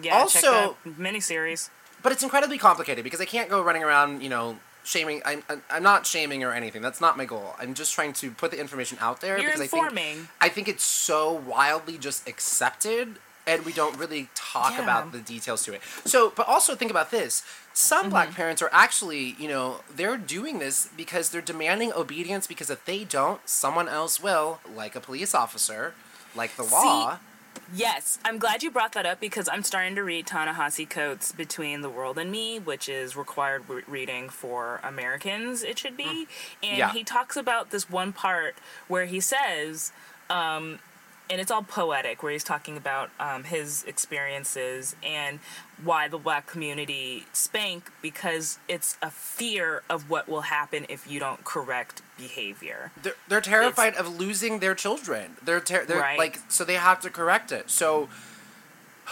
[0.00, 1.68] Yeah, Also- check miniseries.
[2.02, 5.22] But it's incredibly complicated because I can't go running around, you know, shaming.
[5.24, 6.82] I'm, I'm- not shaming or anything.
[6.82, 7.54] That's not my goal.
[7.58, 10.28] I'm just trying to put the information out there You're because I think informing.
[10.40, 13.16] I think it's so wildly just accepted
[13.46, 14.84] and we don't really talk Yeah.
[14.84, 15.82] about the details to it.
[16.06, 17.42] So, but also think about this.
[17.74, 18.10] Some Mm-hmm.
[18.10, 22.84] black parents are actually, you know, they're doing this because they're demanding obedience because if
[22.86, 25.92] they don't, someone else will, like a police officer,
[26.34, 27.18] like the law.
[27.76, 31.80] Yes, I'm glad you brought that up because I'm starting to read Ta-Nehisi Coates' Between
[31.80, 36.28] the World and Me, which is required re- reading for Americans, it should be.
[36.62, 36.92] And Yeah.
[36.92, 38.54] he talks about this one part
[38.86, 39.90] where he says,
[40.30, 40.78] um,
[41.30, 45.40] and it's all poetic, where he's talking about um, his experiences and
[45.82, 51.18] why the black community spank because it's a fear of what will happen if you
[51.18, 52.90] don't correct behavior.
[53.02, 55.36] They're, they're terrified of losing their children.
[55.42, 56.18] They're, ter- they're Right.
[56.18, 57.70] like, so they have to correct it.
[57.70, 58.08] So,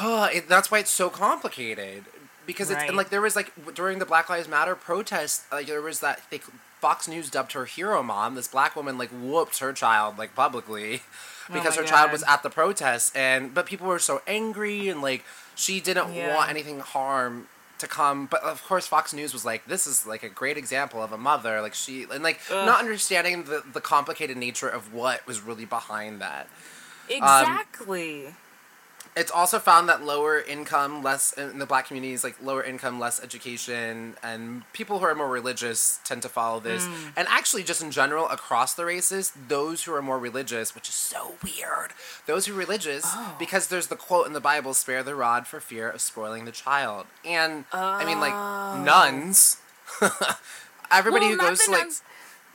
[0.01, 2.05] it, that's why it's so complicated.
[2.45, 5.81] Because it's, and like, there was like, during the Black Lives Matter protest, like, there
[5.81, 6.41] was that, they,
[6.83, 8.35] Fox News dubbed her hero mom.
[8.35, 11.03] This black woman, like, whooped her child, like, publicly.
[11.51, 14.89] Oh because Oh her child was at the protest, and but people were so angry,
[14.89, 15.25] and like
[15.57, 16.37] she didn't Yeah.
[16.37, 18.27] want anything harm to come.
[18.27, 21.19] But of course, Fox News was like, "This is like a great example of a
[21.19, 22.65] mother." Like she and like Ugh.
[22.65, 26.47] not understanding the the complicated nature of what was really behind that.
[27.11, 28.35] Exactly.
[29.15, 33.23] It's also found that lower income, less in the black communities, like lower income, less
[33.23, 36.87] education, and people who are more religious tend to follow this.
[36.87, 37.13] Mm.
[37.17, 40.95] And actually, just in general, across the races, those who are more religious, which is
[40.95, 41.93] so weird,
[42.27, 43.37] those who are religious, oh.
[43.39, 46.53] because there's the quote in the Bible, spare the rod for fear of spoiling the
[46.53, 47.07] child.
[47.23, 48.83] And, I mean, like, oh.
[48.83, 49.59] nuns.
[50.91, 52.03] Everybody Well, who goes to, like, nuns.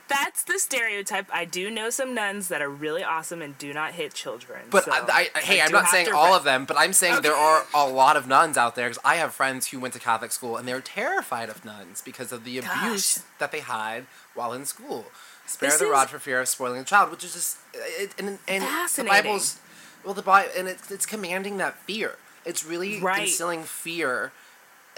[0.08, 1.26] That's the stereotype.
[1.32, 4.62] I do know some nuns that are really awesome and do not hit children.
[4.70, 7.22] But so I, I, hey, I I'm not saying all of them, but I'm saying
[7.22, 10.00] there are a lot of nuns out there because I have friends who went to
[10.00, 14.52] Catholic school and they're terrified of nuns because of the abuse that they had while
[14.52, 15.06] in school.
[15.46, 18.14] Spare This the rod for fear of spoiling the child, which is just uh, it,
[18.18, 19.22] and, and the Fascinating.
[19.24, 19.58] Bible's
[20.04, 22.16] well, the Bible and it's it's commanding that fear.
[22.44, 23.22] It's really Right.
[23.22, 24.32] instilling fear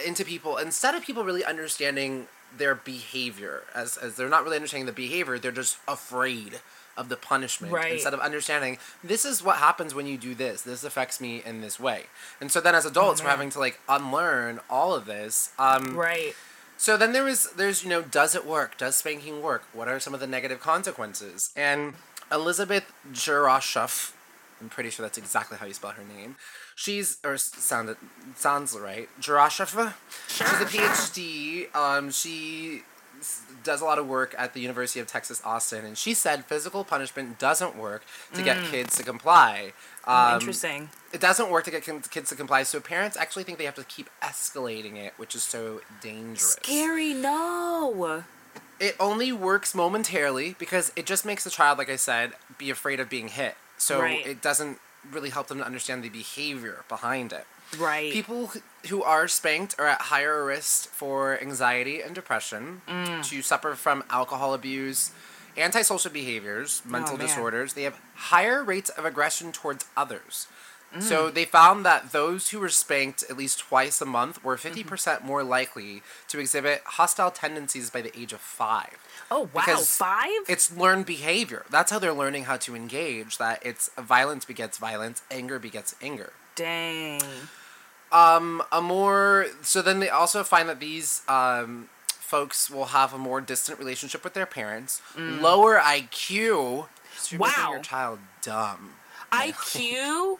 [0.04, 3.62] into people instead of people really understanding their behavior.
[3.74, 6.60] As as they're not really understanding the behavior they're just afraid
[6.96, 7.92] of the punishment Right.
[7.92, 10.62] instead of understanding this is what happens when you do this.
[10.62, 12.06] This affects me in this way.
[12.40, 16.34] And so then as adults we're having to like unlearn all of this um Right.
[16.76, 18.76] so then there was there's you know does it work?
[18.76, 19.62] Does spanking work?
[19.72, 21.52] What are some of the negative consequences?
[21.56, 21.94] And
[22.32, 24.12] elizabeth Jurashoff,
[24.60, 26.36] i'm pretty sure that's exactly how you spell her name
[26.80, 27.98] she's or sounded
[28.36, 29.92] sounds right Jurashoff.
[30.28, 32.82] she's a phd um she
[33.62, 36.82] does a lot of work at the university of texas austin and she said physical
[36.82, 39.72] punishment doesn't work to get kids to comply
[40.06, 40.88] um, Interesting.
[41.12, 43.84] it doesn't work to get kids to comply so parents actually think they have to
[43.84, 47.12] keep escalating it which is so dangerous Scary.
[47.12, 48.24] No.
[48.80, 52.98] it only works momentarily because it just makes the child, like I said, be afraid
[52.98, 53.54] of being hit.
[53.76, 54.26] So Right.
[54.26, 54.78] it doesn't
[55.10, 57.46] really help them to understand the behavior behind it.
[57.78, 58.12] Right.
[58.12, 58.52] People
[58.88, 63.24] who are spanked are at higher risk for anxiety and depression, Mm.
[63.28, 65.12] to suffer from alcohol abuse,
[65.56, 67.74] antisocial behaviors, mental Oh, disorders.
[67.74, 70.46] They have higher rates of aggression towards others.
[70.94, 71.02] Mm.
[71.02, 74.88] So they found that those who were spanked at least twice a month were Mm-hmm.
[74.92, 78.96] 50% more likely to exhibit hostile tendencies by the age of five.
[79.30, 79.62] oh wow.
[79.64, 80.30] because Five.
[80.48, 81.64] It's learned behavior.
[81.70, 83.38] That's how they're learning how to engage.
[83.38, 86.32] That it's violence begets violence, anger begets anger.
[86.56, 87.22] Dang.
[88.12, 93.18] Um, a more so then they also find that these um, folks will have a
[93.18, 96.88] more distant relationship with their parents, lower IQ.
[97.16, 97.38] So Mm.
[97.40, 97.70] Wow.
[97.74, 98.94] your child dumb.
[99.30, 100.38] IQ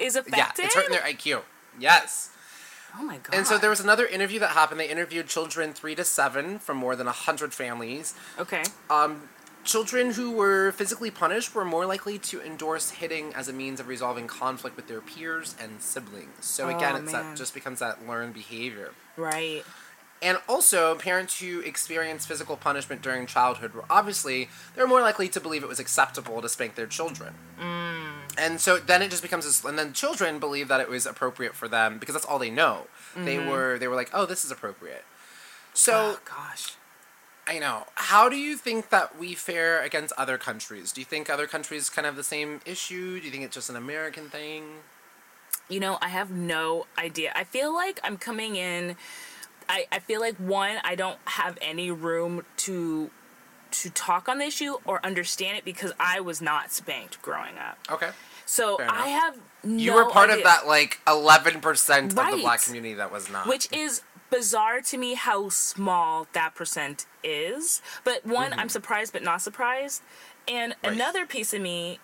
[0.00, 1.42] is Yeah, it's hurting their IQ.
[1.78, 2.30] Yes.
[2.98, 3.34] oh my god.
[3.34, 4.80] And so there was another interview that happened.
[4.80, 8.14] They interviewed children three to seven from more than hundred families.
[8.38, 8.62] Okay.
[8.88, 9.28] Um,
[9.62, 13.86] children who were physically punished were more likely to endorse hitting as a means of
[13.88, 16.44] resolving conflict with their peers and siblings.
[16.46, 17.30] So again, Oh, it's man.
[17.30, 18.90] that just becomes that learned behavior.
[19.16, 19.62] Right.
[20.22, 25.40] And also, parents who experience physical punishment during childhood were obviously they're more likely to
[25.40, 27.34] believe it was acceptable to spank their children.
[27.58, 28.19] Mm.
[28.40, 31.54] And so then it just becomes this, and then children believe that it was appropriate
[31.54, 32.86] for them because that's all they know.
[33.14, 33.48] They Mm-hmm.
[33.50, 35.04] were they were like, oh, this is appropriate.
[35.74, 36.74] So Oh gosh.
[37.46, 37.86] I know.
[37.94, 40.92] How do you think that we fare against other countries?
[40.92, 43.18] Do you think other countries kind of have the same issue?
[43.18, 44.62] Do you think it's just an American thing?
[45.68, 47.32] You know, I have no idea.
[47.34, 48.96] I feel like I'm coming in.
[49.68, 53.10] I, I feel like one, I don't have any room to
[53.72, 57.78] to talk on the issue or understand it because I was not spanked growing up.
[57.90, 58.10] Okay.
[58.50, 62.94] So I have no You were part of that like 11% of the black community
[62.94, 63.46] that was not.
[63.46, 67.80] which is bizarre to me how small that percent is.
[68.02, 70.02] But one, I'm surprised but not surprised.
[70.48, 70.86] And Mm-hmm.
[70.86, 70.94] Right.
[70.96, 72.00] another piece of me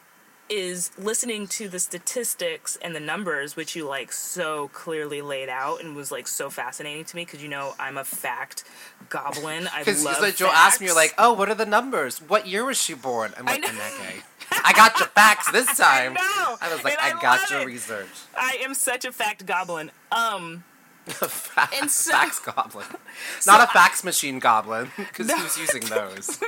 [0.48, 5.82] is listening to the statistics and the numbers, which you like so clearly laid out
[5.82, 8.62] and was like so fascinating to me because you know I'm a fact
[9.08, 9.66] goblin.
[9.72, 10.58] I love Because like, Joe facts.
[10.74, 12.18] asked me, you're like, oh, what are the numbers?
[12.18, 13.32] What year was she born?
[13.36, 13.78] I'm like, I know.
[13.98, 14.22] Renee.
[14.52, 16.14] I got your facts this time.
[16.14, 17.66] know, I was like, and I, I got your it.
[17.66, 18.08] research.
[18.36, 19.90] I am such a fact goblin.
[20.12, 20.64] Um,
[21.06, 22.86] Fa- And so- fax goblin.
[23.46, 26.38] Not a fax machine goblin, because who's using those?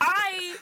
[0.00, 0.56] I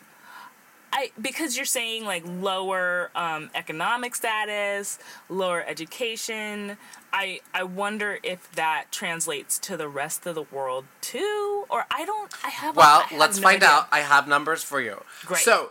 [0.94, 6.76] I because you're saying like lower um, economic status, lower education.
[7.12, 12.04] I I wonder if that translates to the rest of the world too, or I
[12.04, 12.32] don't.
[12.44, 12.76] I have.
[12.76, 13.68] Well, I have let's no find idea.
[13.70, 13.88] out.
[13.90, 15.02] I have numbers for you.
[15.26, 15.42] Great.
[15.42, 15.70] So,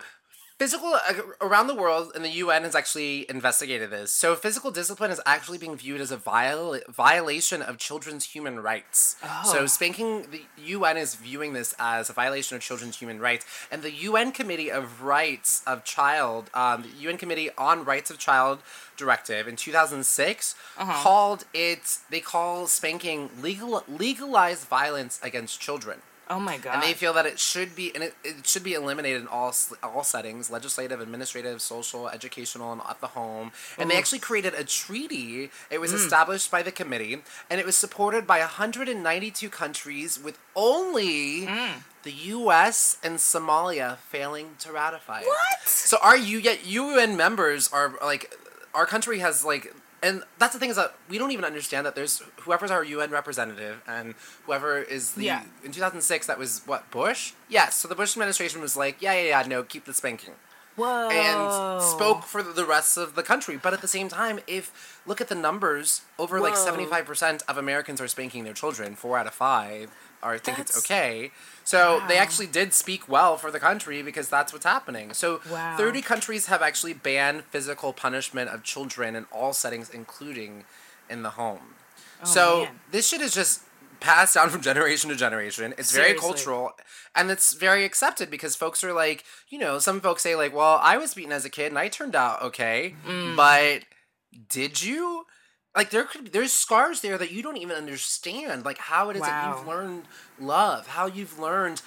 [0.63, 4.13] physical uh, around the world, and the UN has actually investigated this.
[4.13, 9.17] So, physical discipline is actually being viewed as a viol- violation of children's human rights.
[9.52, 9.65] So, Oh.
[9.65, 10.43] spanking the
[10.76, 14.71] UN is viewing this as a violation of children's human rights, and the UN Committee
[14.71, 18.60] of Rights of Child, um, the UN Committee on Rights of Child
[18.95, 21.04] directive in 2006 Uh-huh.
[21.04, 21.97] called it.
[22.10, 25.99] They call spanking legal legalized violence against children.
[26.29, 26.75] Oh my god.
[26.75, 29.53] And they feel that it should be, and it, it should be eliminated in all
[29.83, 33.51] all settings: legislative, administrative, social, educational, and at the home.
[33.77, 35.49] And they actually created a treaty.
[35.69, 35.95] It was mm.
[35.95, 41.83] established by the committee, and it was supported by 192 countries, with only mm.
[42.03, 42.97] the U.S.
[43.03, 45.21] and Somalia failing to ratify.
[45.21, 45.27] it.
[45.27, 45.67] What?
[45.67, 48.33] So our U yet UN members are like,
[48.73, 49.73] our country has like.
[50.04, 53.10] And that's the thing is that we don't even understand that there's whoever's our UN
[53.10, 55.44] representative and whoever is the Yeah.
[55.63, 57.32] in 2006 that was what Bush?
[57.50, 60.34] Yes so the Bush administration was like yeah yeah yeah no keep the spanking.
[60.76, 61.08] Whoa.
[61.12, 63.58] and spoke for the rest of the country.
[63.62, 68.02] But at the same time if look at the numbers over like 75% of Americans
[68.02, 68.96] are spanking their children.
[68.96, 69.92] Four out of five
[70.24, 71.32] are think it's okay
[71.63, 75.76] so they actually did speak well for the country because that's what's happening so Wow.
[75.78, 80.65] 30 countries have actually banned physical punishment of children in all settings including
[81.10, 81.76] in the home
[82.23, 82.80] so Oh, man.
[82.91, 83.62] this shit is just
[83.99, 85.73] passed down from generation to generation.
[85.78, 86.28] It's very Seriously.
[86.30, 86.71] cultural
[87.15, 90.80] and it's very accepted because folks are like, you know, some folks say like, "Well,
[90.82, 93.36] I was beaten as a kid and I turned out okay." Mm.
[93.36, 93.84] But
[94.49, 95.26] did you?
[95.75, 99.23] Like there could there's scars there that you don't even understand like how it is
[99.23, 100.03] that you've learned
[100.39, 101.81] love, how you've learned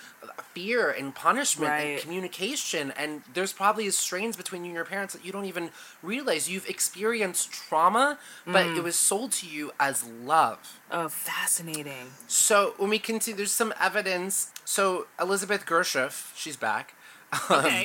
[0.53, 5.25] fear and punishment and communication and there's probably strains between you and your parents that
[5.25, 5.71] you don't even
[6.03, 8.79] realize you've experienced trauma but Mm.
[8.79, 10.59] it was sold to you as love.
[10.91, 12.11] Oh, fascinating.
[12.27, 14.51] So when we continue, there's some evidence.
[14.65, 16.95] So Elizabeth Gershoff, she's back.
[17.51, 17.85] Um,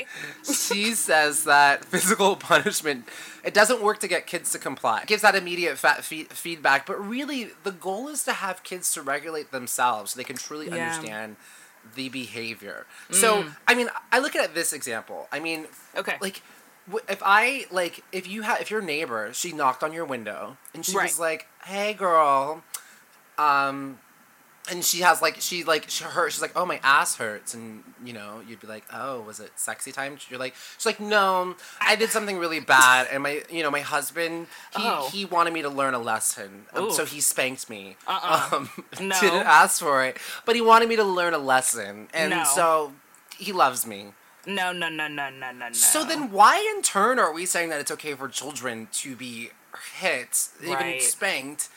[0.54, 3.08] she says that physical punishment
[3.44, 5.02] it doesn't work to get kids to comply.
[5.02, 9.02] It gives that immediate fe- feedback, but really the goal is to have kids to
[9.02, 10.76] regulate themselves so they can truly Yeah.
[10.76, 11.38] understand
[11.96, 12.86] the behavior.
[13.10, 15.28] So I mean, I look at this example.
[15.32, 15.66] I mean,
[15.98, 16.18] Okay.
[16.22, 16.42] like
[17.10, 20.86] if I like if you have if your neighbor she knocked on your window and
[20.86, 21.04] she Right.
[21.10, 22.64] was like, "Hey, girl,"
[23.38, 24.00] um,
[24.70, 26.32] and she has like she like she hurt.
[26.32, 29.52] She's like, "Oh, my ass hurts," and you know you'd be like, "Oh, was it
[29.56, 33.64] sexy time?" You're like, she's like, "No, I did something really bad, and my you
[33.64, 35.10] know my husband he Oh.
[35.12, 37.98] he wanted me to learn a lesson, um, so he spanked me.
[38.08, 38.50] Uh-uh.
[38.56, 38.70] Um,
[39.02, 39.20] No.
[39.20, 42.44] didn't ask for it, but he wanted me to learn a lesson, and No.
[42.44, 42.94] so
[43.38, 44.14] he loves me."
[44.48, 45.72] no, no, no, no, no, no, no.
[45.74, 49.52] So then, why in turn are we saying that it's okay for children to be
[50.00, 51.02] hit, even Right.
[51.02, 51.70] spanked,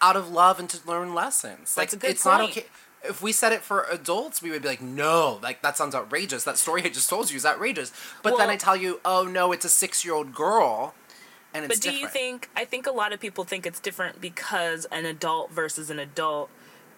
[0.00, 1.76] out of love and to learn lessons?
[1.76, 2.66] Like That's a good it's not okay.
[3.04, 6.42] If we said it for adults, we would be like, no, like that sounds outrageous.
[6.44, 7.92] That story I just told you is outrageous.
[8.22, 10.94] But then I tell you, oh no, it's a six-year-old girl,
[11.54, 12.02] and it's But do different.
[12.02, 12.50] you think?
[12.56, 16.50] I think a lot of people think it's different because an adult versus an adult,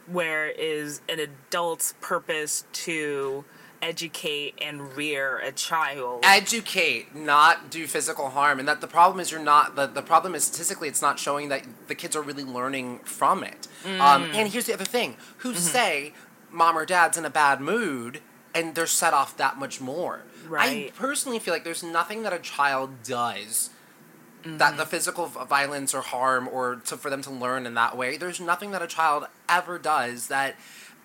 [0.06, 3.44] where is an adult's purpose to
[3.82, 6.20] educate and rear a child?
[6.24, 10.34] educate not do physical harm and that the problem is you're not the, the problem
[10.34, 14.34] is statistically it's not showing that the kids are really learning from it um, Mm.
[14.34, 15.58] and here's the other thing who Mm-hmm.
[15.58, 16.12] say
[16.50, 18.20] mom or dad's in a bad mood
[18.54, 20.22] and they're set off that much more
[20.58, 23.70] i personally feel like there's nothing that a child does
[24.44, 24.76] that Mm-hmm.
[24.78, 28.40] the physical violence or harm or to, for them to learn in that way there's
[28.40, 30.56] nothing that a child ever does that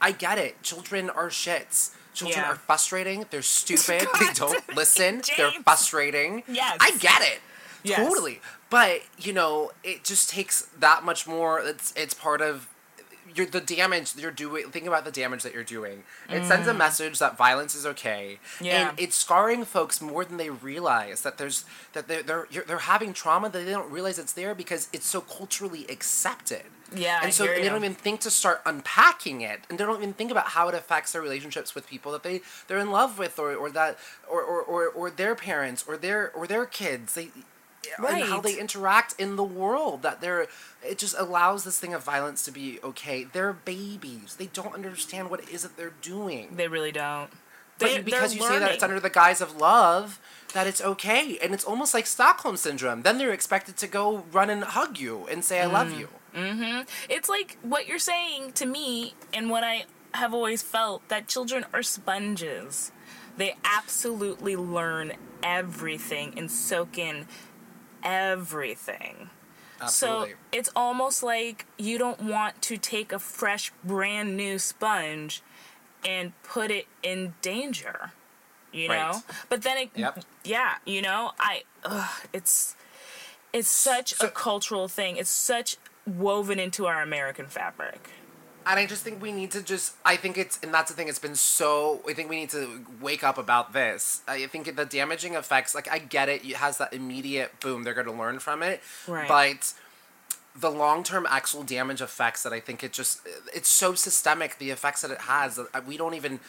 [0.02, 2.52] i get it children are shits children Yeah.
[2.52, 6.78] are frustrating they're stupid they don't listen they're frustrating Yes.
[6.80, 7.40] i get it
[7.84, 7.98] Yes.
[8.00, 12.68] totally but you know it just takes that much more it's it's part of
[13.36, 16.04] you're the damage you're doing think about the damage that you're doing.
[16.30, 18.40] It sends a message that violence is okay.
[18.60, 18.66] Mm.
[18.66, 18.90] Yeah.
[18.90, 22.78] and it's scarring folks more than they realize that there's that they're they're, you're, they're
[22.80, 26.64] having trauma that they don't realize it's there because it's so culturally accepted.
[26.96, 29.62] Yeah, and so they don't even think to start unpacking it.
[29.70, 32.42] And they don't even think about how it affects their relationships with people that they
[32.68, 33.98] they're in love with or, or that
[34.30, 37.16] or, or, or, or their parents or their or their kids.
[37.16, 37.30] They
[37.98, 40.48] and how they interact in the world that they're
[40.84, 43.24] it just allows this thing of violence to be okay.
[43.24, 44.36] They're babies.
[44.38, 46.56] They don't understand what it is that they're doing.
[46.56, 47.30] They really don't.
[47.80, 50.20] but They- because you say that it's under the guise of love
[50.54, 51.38] that it's okay.
[51.40, 53.02] And it's almost like stockholm syndrome.
[53.02, 56.08] Then they're expected to go run and hug you and say i love you.
[56.34, 56.80] Mm.
[56.80, 61.28] you It's like what you're saying to me, and what I have always felt that
[61.28, 62.92] children are sponges.
[63.38, 67.28] They absolutely learn everything and soak in
[68.06, 69.30] everything.
[69.82, 75.42] absolutely So it's almost like you don't want to take a fresh, brand new sponge
[76.06, 78.12] and put it in danger.
[78.72, 79.12] You Right.
[79.12, 80.24] know, but then it, Yep.
[80.44, 82.76] yeah, you know, I, ugh, it's,
[83.54, 85.16] it's such So- a cultural thing.
[85.18, 88.10] It's such woven into our American fabric.
[88.68, 89.94] And I just think we need to just.
[90.04, 91.08] I think it's, and that's the thing.
[91.08, 92.02] It's been so.
[92.08, 94.22] I think we need to wake up about this.
[94.28, 95.76] I think the damaging effects.
[95.76, 96.44] Like I get it.
[96.44, 97.84] It has that immediate boom.
[97.84, 98.82] They're going to learn from it.
[99.08, 99.28] Right.
[99.28, 99.74] But
[100.58, 103.20] the long term actual damage effects that I think it just
[103.54, 106.40] it's so systemic the effects that it has that uh, we don't even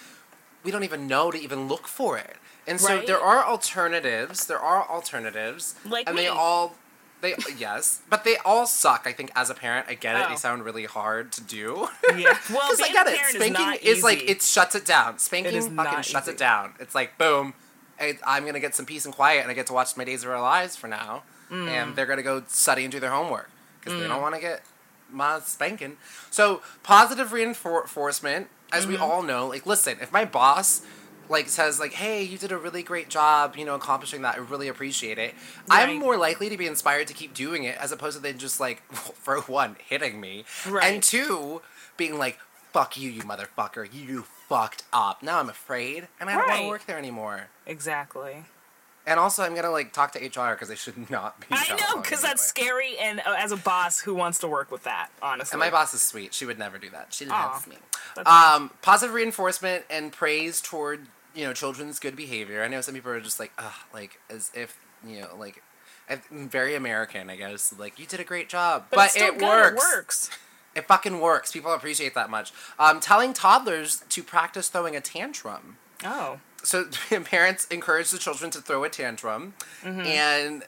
[0.63, 2.37] we don't even know to even look for it.
[2.69, 3.07] And so Right.
[3.07, 4.47] there are alternatives.
[4.47, 6.77] There are alternatives, Like and they all
[7.23, 9.03] they yes, but they all suck.
[9.07, 10.25] I think as a parent, I get it.
[10.27, 10.31] Oh.
[10.31, 11.89] They sound really hard to do.
[12.17, 12.37] Yeah.
[12.51, 13.17] Well, Because I get a it.
[13.17, 15.19] parent is Spanking not is like it shuts it down.
[15.19, 16.33] Spanking is fucking shuts easy.
[16.35, 16.75] it down.
[16.79, 17.55] It's like boom,
[18.01, 20.23] I, I'm gonna get some peace and quiet, and I get to watch my days
[20.25, 21.69] of our lives for now, Mm.
[21.69, 23.49] and they're gonna go study and do their homework
[23.81, 24.63] because they don't want to get
[25.11, 25.97] ma spanking.
[26.31, 28.91] So positive reinforcement, as Mm-hmm.
[28.93, 30.83] we all know, like listen, if my boss
[31.29, 34.37] like says like hey you did a really great job you know accomplishing that.
[34.37, 35.35] I really appreciate it.
[35.69, 38.61] I'm more likely to be inspired to keep doing it as opposed to then just
[38.61, 40.45] like for one hitting me.
[40.69, 40.93] Right.
[40.93, 41.63] and two
[41.97, 42.39] being like
[42.73, 43.89] fuck you you motherfucker.
[43.93, 45.23] You fucked up.
[45.23, 47.49] Now i'm afraid and i don't want to work there anymore.
[47.67, 48.45] Exactly.
[49.07, 52.01] And also i'm gonna like talk to hr because they should not be I know,
[52.01, 52.97] because that's scary.
[52.99, 55.09] And uh, as a boss, who wants to work with that?
[55.23, 57.77] Honestly, and my boss is sweet she would never do that she loves me
[58.15, 62.65] That's um, positive reinforcement and praise toward you know children's good behavior.
[62.65, 65.63] I know some people are just like, ugh, like as if you know, like
[66.09, 67.75] I- very American, I guess.
[67.79, 69.73] Like you did a great job, but, it's still it good, works.
[69.73, 70.31] It works.
[70.75, 71.53] It fucking works.
[71.53, 72.53] People appreciate that much.
[72.79, 75.77] Um, telling toddlers to practice throwing a tantrum.
[76.05, 76.85] Oh, So
[77.25, 79.55] parents encourage the children to throw a tantrum,
[79.85, 80.01] Mm-hmm.
[80.01, 80.63] and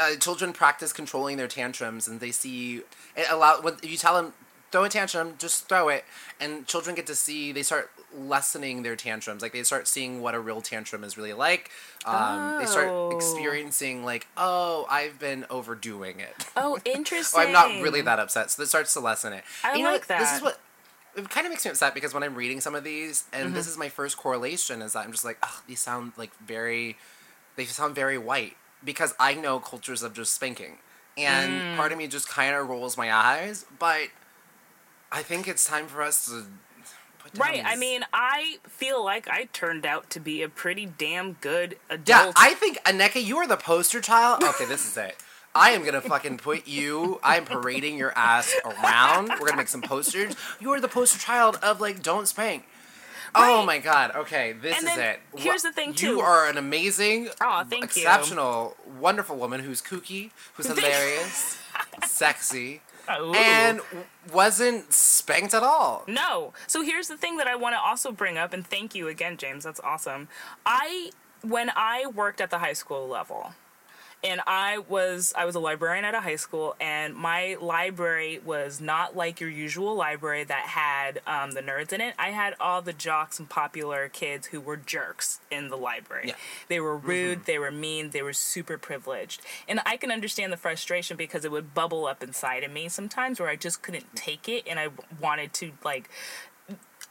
[0.00, 2.82] uh, children practice controlling their tantrums, and they see
[3.16, 4.32] it allow when you tell them
[4.70, 6.04] throw a tantrum, just throw it,
[6.38, 9.40] and children get to see they start lessening their tantrums.
[9.42, 11.70] Like they start seeing what a real tantrum is really like.
[12.04, 13.10] Um, They start Oh.
[13.16, 16.46] experiencing like, oh, I've been overdoing it.
[16.56, 17.40] oh, interesting.
[17.40, 18.50] Oh, I'm not really that upset.
[18.50, 19.42] So that starts to lessen it.
[19.64, 20.42] I you know, like This is that.
[20.42, 20.60] what
[21.18, 23.54] it kind of makes me upset because when I'm reading some of these, and Mm-hmm.
[23.54, 26.96] this is my first correlation, is that I'm just like, oh, these sound like very,
[27.56, 30.78] they sound very white because I know cultures of just spanking,
[31.16, 31.76] and Mm.
[31.76, 34.08] part of me just kind of rolls my eyes, but
[35.10, 36.44] I think it's time for us to.
[37.18, 37.62] Put down Right.
[37.64, 42.06] I mean, I feel like I turned out to be a pretty damn good adult.
[42.28, 42.32] Yeah.
[42.36, 44.44] I think Aneke, you are the poster child.
[44.44, 45.16] Okay, this is it.
[45.58, 47.18] I am gonna fucking put you.
[47.22, 49.28] I am parading your ass around.
[49.28, 50.36] We're gonna make some posters.
[50.60, 52.64] You are the poster child of like don't spank.
[53.34, 54.12] Oh my god.
[54.14, 55.20] Okay, this is it.
[55.36, 56.06] here's the thing, too.
[56.06, 58.02] You are an amazing, Aw, thank you.
[58.02, 61.58] exceptional, wonderful woman who's kooky, who's hilarious,
[62.06, 62.80] sexy,
[63.10, 63.34] Ooh.
[63.34, 63.80] and
[64.32, 66.04] wasn't spanked at all.
[66.06, 66.52] No.
[66.66, 69.36] So here's the thing that I want to also bring up, and thank you again,
[69.36, 69.64] James.
[69.64, 70.28] That's awesome.
[70.64, 71.10] I
[71.42, 73.52] when I worked at the high school level,
[74.24, 78.80] and I was I was a librarian at a high school, and my library was
[78.80, 82.14] not like your usual library that had um, the nerds in it.
[82.18, 86.28] I had all the jocks and popular kids who were jerks in the library.
[86.28, 86.34] Yeah.
[86.68, 89.40] They were rude, they were mean, they were super privileged.
[89.68, 93.38] And I can understand the frustration because it would bubble up inside of me sometimes
[93.38, 94.88] where I just couldn't take it and I
[95.20, 96.10] wanted to like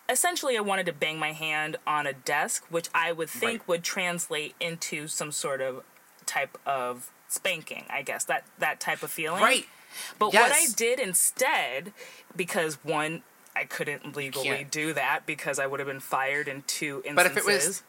[0.10, 3.68] essentially I wanted to bang my hand on a desk, which I would think Right.
[3.68, 5.84] would translate into some sort of
[6.28, 8.24] type of spanking, I guess.
[8.26, 9.42] That that type of feeling.
[9.42, 9.66] Right.
[10.20, 11.92] But what I did instead,
[12.36, 13.24] because one,
[13.56, 14.72] I couldn't legally can't.
[14.72, 17.16] do that because I would have been fired in two instances.
[17.16, 17.84] But if it was-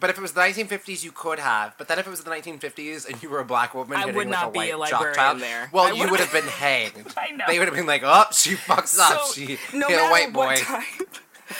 [0.00, 1.74] But if it was the 1950s, you could have.
[1.76, 4.26] But then if it was the 1950s and you were a black woman I would
[4.26, 5.68] not a be a librarian child, there.
[5.70, 7.12] well, you would've- been hanged.
[7.16, 7.44] I know.
[7.46, 9.32] They would have been like, "Oh, she fucks up.
[9.34, 10.82] She no hit a white boy." time,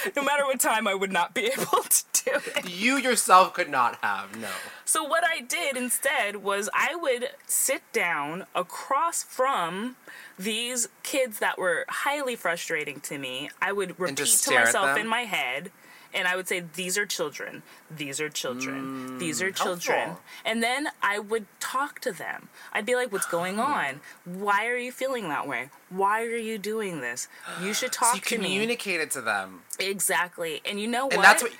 [0.16, 2.68] no matter what time, I would not be able to do it.
[2.68, 4.36] You yourself could not have.
[4.38, 4.48] No.
[4.84, 9.96] So what I did instead was I would sit down across from
[10.38, 13.50] these kids that were highly frustrating to me.
[13.60, 15.70] I would repeat to myself in my head
[16.14, 17.62] and I would say these are children.
[17.94, 19.18] These are children.
[19.18, 19.98] these are children.
[19.98, 20.22] Mm, helpful.
[20.44, 22.48] And then I would talk to them.
[22.72, 24.00] I'd be like what's going on?
[24.24, 25.70] Why are you feeling that way?
[25.90, 27.28] Why are you doing this?
[27.62, 28.44] You should talk So you to me.
[28.54, 30.60] communicated to them, Exactly.
[30.64, 31.14] And you know what?
[31.14, 31.52] and that's what.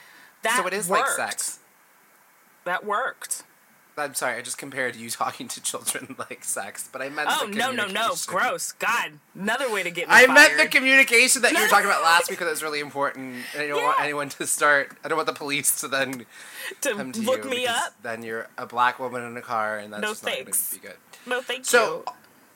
[0.42, 1.18] that so it is worked.
[1.18, 1.58] like sex.
[2.64, 3.42] That worked.
[3.96, 7.28] I'm sorry, I just compared you talking to children like sex, but I meant.
[7.30, 8.14] Oh no no no!
[8.26, 8.72] Gross!
[8.72, 10.34] God, another way to get me I fired.
[10.34, 13.36] meant the communication that you were talking about last week because it's really important.
[13.54, 14.96] And I don't want anyone to start.
[15.04, 16.24] I don't want the police to then
[16.82, 17.94] to come to look you me up.
[18.02, 20.70] Then you're a black woman in a car, and that's No not thanks.
[20.70, 20.96] going to be good.
[21.24, 22.12] No, thank So, you.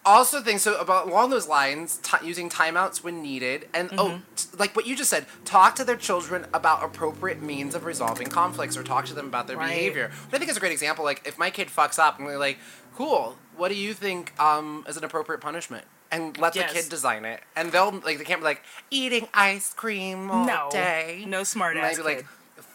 [0.06, 4.16] Also things so about along those lines, ti using timeouts when needed, and oh, Mm-hmm.
[4.36, 8.28] t- like what you just said, talk to their children about appropriate means of resolving
[8.28, 9.68] conflicts, or talk to them about their Right.
[9.68, 10.10] behavior.
[10.32, 11.04] I think it's a great example.
[11.04, 12.58] Like if my kid fucks up, and we're like,
[12.94, 16.72] "Cool, what do you think um, is an appropriate punishment?" And let Yes.
[16.72, 20.46] the kid design it, and they'll like they can't be like eating ice cream all
[20.46, 20.68] No.
[20.70, 21.24] day.
[21.26, 22.24] No smart ass like,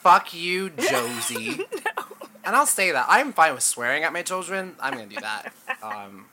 [0.03, 1.61] "Fuck you, Josie."
[2.43, 4.75] And I'll say that I'm fine with swearing at my children.
[4.81, 5.53] I'm gonna do that.
[5.83, 6.25] Um,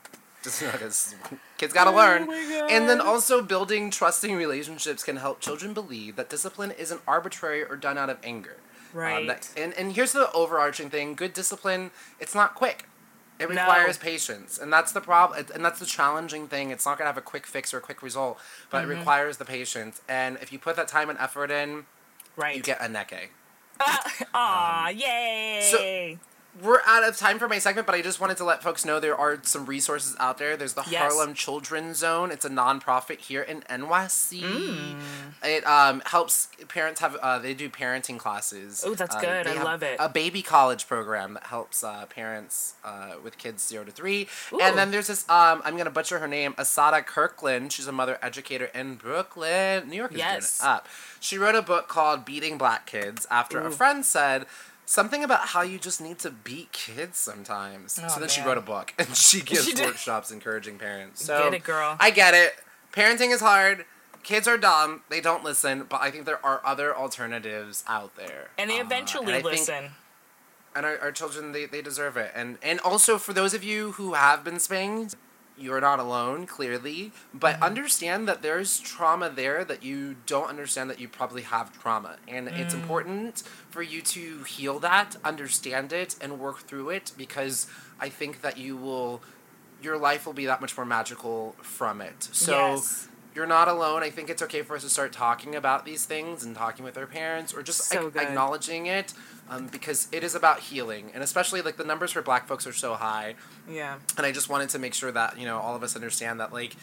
[0.43, 1.15] Just because
[1.57, 2.23] kids gotta learn.
[2.23, 7.01] Oh my And then also building trusting relationships can help children believe that discipline isn't
[7.07, 8.57] arbitrary or done out of anger.
[8.93, 9.27] Um, Right.
[9.27, 12.85] that- and, and here's the overarching thing good discipline, it's not quick.
[13.37, 13.61] It No.
[13.61, 14.57] requires patience.
[14.57, 15.45] And that's the problem.
[15.53, 16.71] And that's the challenging thing.
[16.71, 18.37] It's not going to have a quick fix or a quick result,
[18.69, 18.91] but Mm-hmm.
[18.91, 20.01] it requires the patience.
[20.09, 21.85] And if you put that time and effort in,
[22.35, 22.55] Right.
[22.57, 23.29] you get Aneke.
[24.33, 26.17] Aw, yay!
[26.63, 28.99] We're out of time for my segment, but I just wanted to let folks know
[28.99, 30.57] there are some resources out there.
[30.57, 30.99] There's the Yes.
[31.13, 32.31] Harlem Children's Zone.
[32.31, 34.41] It's a nonprofit here in NYC.
[34.41, 34.95] Mm.
[35.43, 38.83] It um, helps parents have uh, they do parenting classes.
[38.85, 39.47] Oh, that's Uh, good.
[39.47, 39.97] I love it.
[39.99, 44.27] A baby college program that helps uh, parents uh, with kids zero to three.
[44.51, 44.59] Ooh.
[44.59, 47.71] And then there's this um, I'm gonna butcher her name, Asadah Kirkland.
[47.71, 50.11] She's a mother educator in Brooklyn, New York.
[50.13, 50.59] Is Yes.
[50.59, 50.87] doing it up.
[51.21, 54.45] She wrote a book called Beating Black Kids after a friend said
[54.89, 57.99] something about how you just need to beat kids sometimes.
[58.03, 61.23] Oh, so then she wrote a book and she gives She workshops encouraging parents.
[61.23, 61.95] So Get it, girl.
[61.99, 62.55] I get it.
[62.91, 63.85] Parenting is hard.
[64.23, 65.03] Kids are dumb.
[65.09, 65.85] They don't listen.
[65.87, 68.49] But I think there are other alternatives out there.
[68.57, 69.91] and they Uh, eventually and I think- listen.
[70.75, 72.31] and our, our children, they, they deserve it.
[72.35, 75.15] And and also for those of you who have been spanked,
[75.59, 77.11] you're not alone, clearly.
[77.33, 77.63] But Mm-hmm.
[77.63, 82.17] understand that there's trauma there that you don't understand that you probably have trauma.
[82.27, 82.77] And it's Mm.
[82.77, 87.67] important for you to heal that, understand it, and work through it because
[87.99, 89.21] I think that you will,
[89.81, 92.29] your life will be that much more magical from it.
[92.31, 93.07] So Yes.
[93.35, 94.01] you're not alone.
[94.03, 96.97] I think it's okay for us to start talking about these things and talking with
[96.97, 98.21] our parents or just So good.
[98.23, 99.13] acknowledging it
[99.49, 101.11] um, because it is about healing.
[101.13, 103.35] And especially like the numbers for black folks are so high.
[103.69, 103.97] Yeah.
[104.17, 106.53] And I just wanted to make sure that, you know, all of us understand that
[106.53, 106.75] like,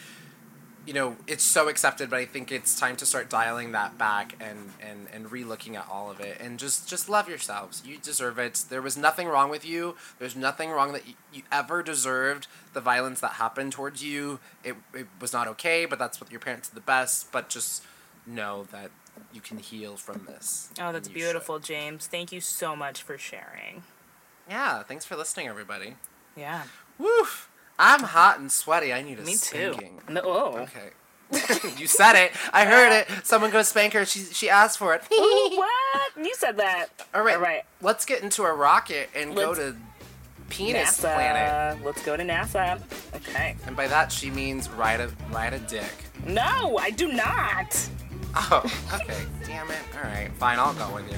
[0.85, 4.35] you know, it's so accepted, but I think it's time to start dialing that back
[4.39, 7.83] and, and, and re-looking at all of it and just, just love yourselves.
[7.85, 8.63] You deserve it.
[8.69, 9.97] There was nothing wrong with you.
[10.17, 14.39] There's nothing wrong that you, you ever deserved the violence that happened towards you.
[14.63, 17.33] It, it was not okay, but that's what your parents did the best.
[17.33, 17.83] But just
[18.27, 18.91] know that
[19.33, 20.69] you can heal from this.
[20.79, 21.19] Oh, that's you should.
[21.19, 22.07] beautiful, James.
[22.07, 23.83] Thank you so much for sharing.
[24.49, 25.95] Yeah, thanks for listening, everybody.
[26.35, 26.63] Yeah.
[26.97, 27.49] Woof!
[27.79, 28.93] I'm hot and sweaty.
[28.93, 29.75] I need a Me too.
[30.09, 30.21] No.
[30.23, 30.57] Oh.
[30.59, 30.89] Okay.
[31.77, 32.31] you said it.
[32.53, 33.25] I heard it.
[33.25, 34.05] Someone go spank her.
[34.05, 35.01] She she asked for it.
[35.11, 36.11] Ooh, what?
[36.17, 36.87] You said that.
[37.13, 37.35] All right.
[37.35, 37.63] All right.
[37.81, 39.75] Let's get into a rocket and go Let's- to
[40.49, 41.13] penis NASA.
[41.13, 41.83] planet.
[41.85, 42.81] Let's go to NASA.
[43.15, 43.57] Okay.
[43.65, 45.91] And by that she means ride a ride a dick.
[46.25, 47.89] No, I do not.
[48.39, 48.61] Oh,
[48.93, 49.25] okay.
[49.47, 49.79] Damn it.
[49.95, 50.31] All right.
[50.33, 50.59] Fine.
[50.59, 51.17] I'll go with you.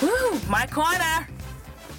[0.00, 1.26] Woo, my corner.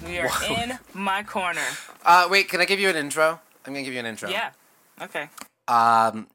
[0.06, 0.54] We are Whoa.
[0.54, 1.60] in my corner.
[2.04, 2.48] Uh, wait.
[2.48, 3.38] Can I give you an intro?
[3.66, 4.30] I'm gonna give you an intro.
[4.30, 4.52] Yeah.
[5.02, 5.28] Okay.
[5.68, 6.28] Um,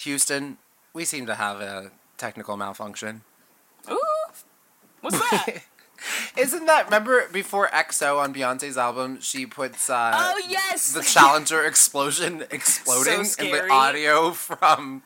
[0.00, 0.58] Houston,
[0.92, 3.22] we seem to have a technical malfunction.
[3.88, 4.00] Ooh.
[5.00, 5.62] What's that?
[6.36, 9.20] Isn't that remember before XO on Beyonce's album?
[9.20, 10.92] She puts uh, oh yes.
[10.92, 15.02] the Challenger explosion exploding in the audio from.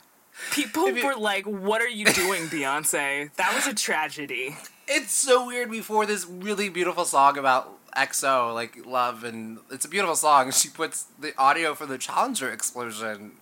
[0.53, 4.57] People you- were like, "What are you doing, Beyonce?" That was a tragedy.
[4.87, 5.71] It's so weird.
[5.71, 10.51] Before this really beautiful song about XO, like love, and it's a beautiful song.
[10.53, 13.33] She puts the audio for the Challenger explosion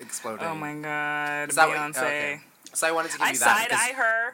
[0.00, 0.46] exploding.
[0.46, 1.98] Oh my god, that what- Beyonce.
[1.98, 2.40] okay.
[2.72, 3.56] So I wanted to give I you that.
[3.58, 4.32] side because- eye her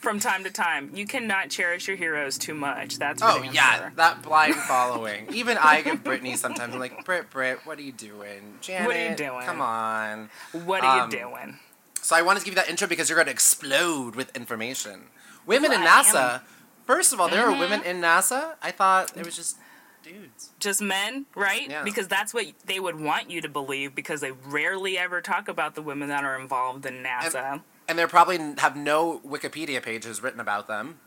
[0.00, 0.90] from time to time.
[0.94, 2.98] You cannot cherish your heroes too much.
[2.98, 3.92] That's Oh yeah, sure.
[3.96, 5.32] that blind following.
[5.32, 6.74] Even I give Britney sometimes.
[6.74, 8.58] I'm like, Brit, Brit, what are you doing?
[8.60, 9.42] Janet, What are you doing?
[9.46, 10.30] Come on.
[10.52, 11.58] What are um, you doing?
[12.00, 15.02] So I wanted to give you that intro because you're going to explode with information.
[15.46, 16.12] Women Ooh, in NASA.
[16.12, 16.44] Mm-hmm.
[16.86, 18.54] First of all, there are women in NASA.
[18.62, 19.58] I thought it was just
[20.02, 20.50] dudes.
[20.58, 21.68] Just men, right?
[21.68, 21.84] Yeah.
[21.84, 25.74] Because that's what they would want you to believe because they rarely ever talk about
[25.74, 27.52] the women that are involved in NASA.
[27.52, 27.60] And
[27.98, 31.00] they probably have no Wikipedia pages written about them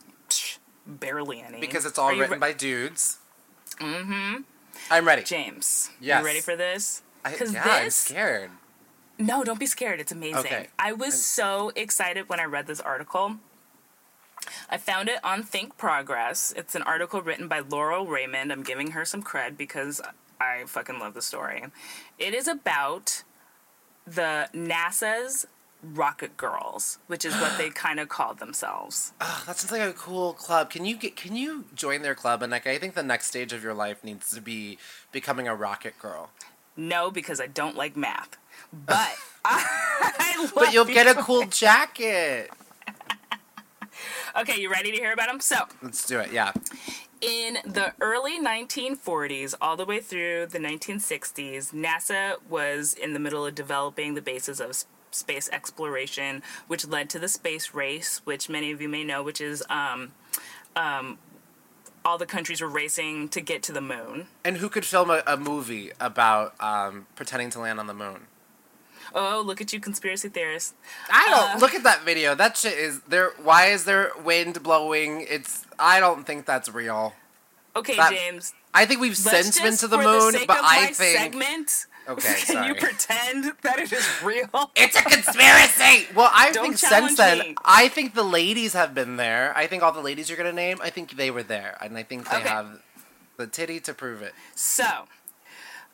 [0.85, 1.59] Barely any.
[1.59, 3.19] because it's all Are written re- by dudes.
[3.79, 4.41] Mm-hmm.
[4.91, 5.23] I'm ready.
[5.23, 5.89] James.
[6.01, 6.19] Yes.
[6.19, 7.01] You ready for this?
[7.23, 8.51] I, Because yeah, I'm scared.
[9.17, 9.99] No, don't be scared.
[9.99, 10.39] It's amazing.
[10.39, 10.67] Okay.
[10.77, 13.37] I was so excited when I read this article.
[14.69, 16.55] I found it on ThinkProgress.
[16.57, 18.51] It's an article written by Laurel Raymond.
[18.51, 20.01] I'm giving her some cred because
[20.41, 21.63] I fucking love the story.
[22.17, 23.23] It is about
[24.05, 25.47] the NASA's
[25.83, 29.13] Rocket Girls, which is what they kind of called themselves.
[29.21, 30.69] Oh, that sounds like a cool club.
[30.69, 31.15] Can you get?
[31.15, 32.41] Can you join their club?
[32.41, 34.77] And like, I think the next stage of your life needs to be
[35.11, 36.29] becoming a rocket girl.
[36.75, 38.37] No, because I don't like math.
[38.85, 39.11] But
[39.45, 42.49] I love But you'll get a cool jacket.
[44.35, 45.39] Okay, you ready to hear about them?
[45.39, 46.31] So, Let's do it.
[46.31, 46.53] Yeah.
[47.21, 53.45] In the early 1940s, all the way through the 1960s, NASA was in the middle
[53.45, 54.83] of developing the basis of
[55.15, 59.41] space exploration, which led to the space race, which many of you may know, which
[59.41, 60.11] is um,
[60.75, 61.17] um,
[62.05, 64.27] all the countries were racing to get to the moon.
[64.43, 68.27] And who could film a, a movie about um, pretending to land on the moon?
[69.15, 70.73] Oh, look at you, conspiracy theorists.
[71.09, 72.33] I don't Uh, look at that video.
[72.35, 73.31] That shit is there.
[73.41, 75.25] Why is there wind blowing?
[75.29, 75.65] It's.
[75.77, 77.13] I don't think that's real.
[77.75, 78.53] Okay, That- James.
[78.75, 81.85] I think we've since been to the moon, but I think segment.
[82.07, 82.67] Okay, Can sorry.
[82.67, 84.71] you pretend that it is real?
[84.75, 86.07] it's a conspiracy.
[86.15, 87.55] Well, I Don't think since then, me.
[87.63, 89.53] I think the ladies have been there.
[89.55, 92.03] I think all the ladies you're gonna name, I think they were there, and I
[92.03, 92.49] think they Okay.
[92.49, 92.81] have
[93.37, 94.33] the titty to prove it.
[94.53, 95.07] So,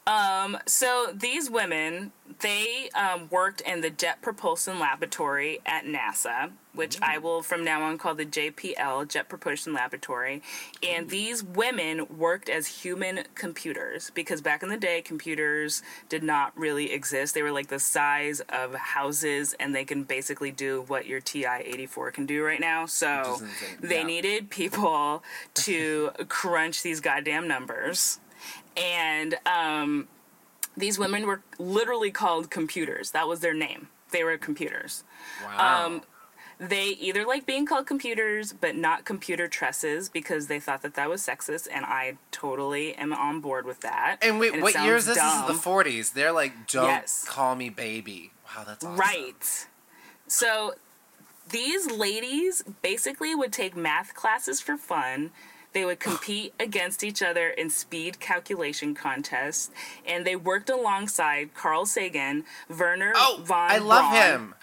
[0.07, 6.99] um, so these women, they um, worked in the Jet Propulsion Laboratory at NASA, which
[7.01, 10.41] I will from now on call the JPL, Jet Propulsion Laboratory.
[10.81, 16.57] And these women worked as human computers because back in the day, computers did not
[16.57, 17.35] really exist.
[17.35, 21.61] They were like the size of houses, and they can basically do what your TI
[21.63, 22.87] 84 can do right now.
[22.87, 24.03] So Which is insane, they yeah.
[24.03, 25.23] needed people
[25.55, 28.19] to crunch these goddamn numbers
[28.77, 30.07] and um,
[30.77, 33.11] these women were literally called computers.
[33.11, 33.89] That was their name.
[34.11, 35.03] They were computers.
[35.43, 35.85] Wow.
[35.85, 36.01] Um,
[36.59, 41.09] They either like being called computers, but not computer tresses because they thought that that
[41.09, 44.17] was sexist, and I totally am on board with that.
[44.21, 45.15] and wait, it what year is this?
[45.17, 46.11] This is the 40s.
[46.13, 47.23] They're like, don't Yes.
[47.25, 48.31] call me baby.
[48.57, 48.97] Wow, that's awesome.
[48.97, 49.67] Right.
[50.27, 50.73] So
[51.49, 55.31] these ladies basically would take math classes for fun.
[55.73, 59.69] They would compete against each other in speed calculation contests,
[60.05, 64.21] and they worked alongside Carl Sagan, Werner Oh, von I love Braun.
[64.23, 64.55] him.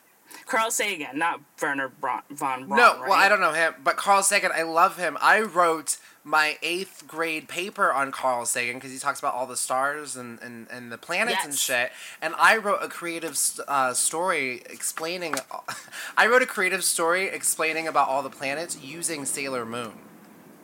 [0.47, 2.79] Carl Sagan, not Werner Braun, von Braun.
[2.79, 3.09] No, right?
[3.09, 5.17] well, I don't know him, but Carl Sagan, I love him.
[5.21, 9.57] I wrote my eighth grade paper on Carl Sagan because he talks about all the
[9.57, 11.93] stars and, and, and the planets and shit.
[12.21, 13.39] And I wrote a creative
[13.69, 15.37] uh, story explaining.
[16.17, 19.93] I wrote a creative story explaining about all the planets using Sailor Moon.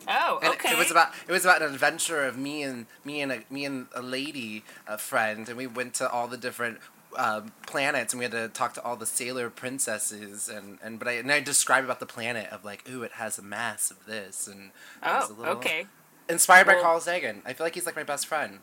[0.07, 0.71] Oh, And okay.
[0.71, 3.65] it was about it was about an adventure of me and me and a me
[3.65, 6.79] and a lady a friend, and we went to all the different
[7.17, 11.07] um, planets, and we had to talk to all the sailor princesses, and, and but
[11.07, 14.05] I and I described about the planet of like, ooh, it has a mass of
[14.05, 15.85] this, and it was Oh, a little- okay.
[16.29, 18.59] Inspired by Carl Sagan, I feel like he's like my best friend.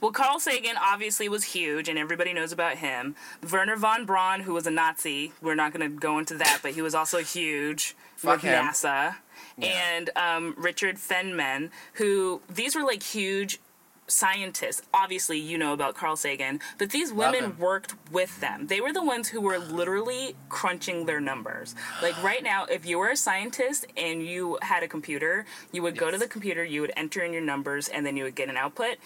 [0.00, 3.14] Well, Carl Sagan obviously was huge, and everybody knows about him.
[3.52, 6.72] Werner von Braun, who was a Nazi, we're not going to go into that, but
[6.72, 8.64] he was also huge Fuck with him.
[8.64, 9.16] NASA.
[9.58, 9.68] Yeah.
[9.68, 13.60] And um, Richard Feynman, who these were like huge
[14.08, 14.82] scientists.
[14.94, 18.66] Obviously, you know about Carl Sagan, but these women worked with them.
[18.66, 21.74] They were the ones who were literally crunching their numbers.
[22.02, 25.96] Like right now, if you were a scientist and you had a computer, you would
[25.96, 28.48] go to the computer, you would enter in your numbers, and then you would get
[28.48, 28.96] an output.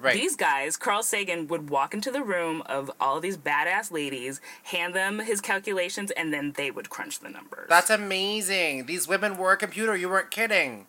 [0.00, 0.14] Right.
[0.14, 4.40] These guys, Carl Sagan would walk into the room of all of these badass ladies,
[4.64, 7.66] hand them his calculations, and then they would crunch the numbers.
[7.68, 8.86] That's amazing.
[8.86, 9.94] These women were a computer.
[9.96, 10.86] You weren't kidding.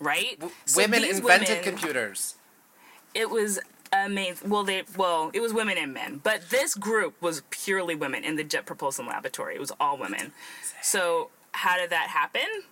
[0.00, 0.38] right.
[0.40, 2.34] W- So women invented women- computers.
[3.14, 3.60] It was
[3.92, 4.50] amazing.
[4.50, 8.34] Well, they well, it was women and men, but this group was purely women in
[8.36, 9.54] the Jet Propulsion Laboratory.
[9.54, 10.32] It was all women.
[10.82, 12.64] So how did that happen?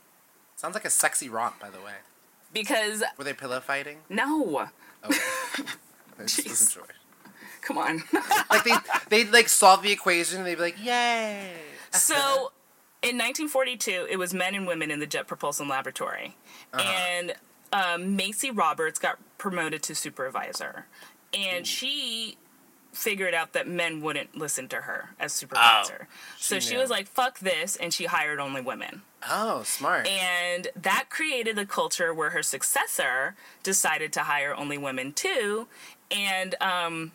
[0.56, 1.94] Sounds like a sexy romp, by the way.
[2.52, 3.98] Because Were they pillow fighting?
[4.08, 4.68] no,
[5.04, 5.16] Okay.
[6.18, 6.48] I just Jeez.
[6.48, 6.86] wasn't
[7.62, 8.02] come on.
[8.50, 8.74] Like they
[9.08, 11.52] they like solve the equation and they'd be like, yay.
[11.90, 12.52] So,
[13.00, 16.36] in 1942, it was men and women in the Jet Propulsion Laboratory,
[16.74, 17.32] and
[17.72, 20.86] um, Macie Roberts got promoted to supervisor,
[21.32, 22.36] and she
[22.92, 26.06] figured out that men wouldn't listen to her as supervisor.
[26.38, 26.80] so she she knew.
[26.80, 29.02] was like, "Fuck this," and she hired only women.
[29.28, 30.06] Oh, smart.
[30.08, 35.68] And that created a culture where her successor decided to hire only women too.
[36.10, 37.12] And um,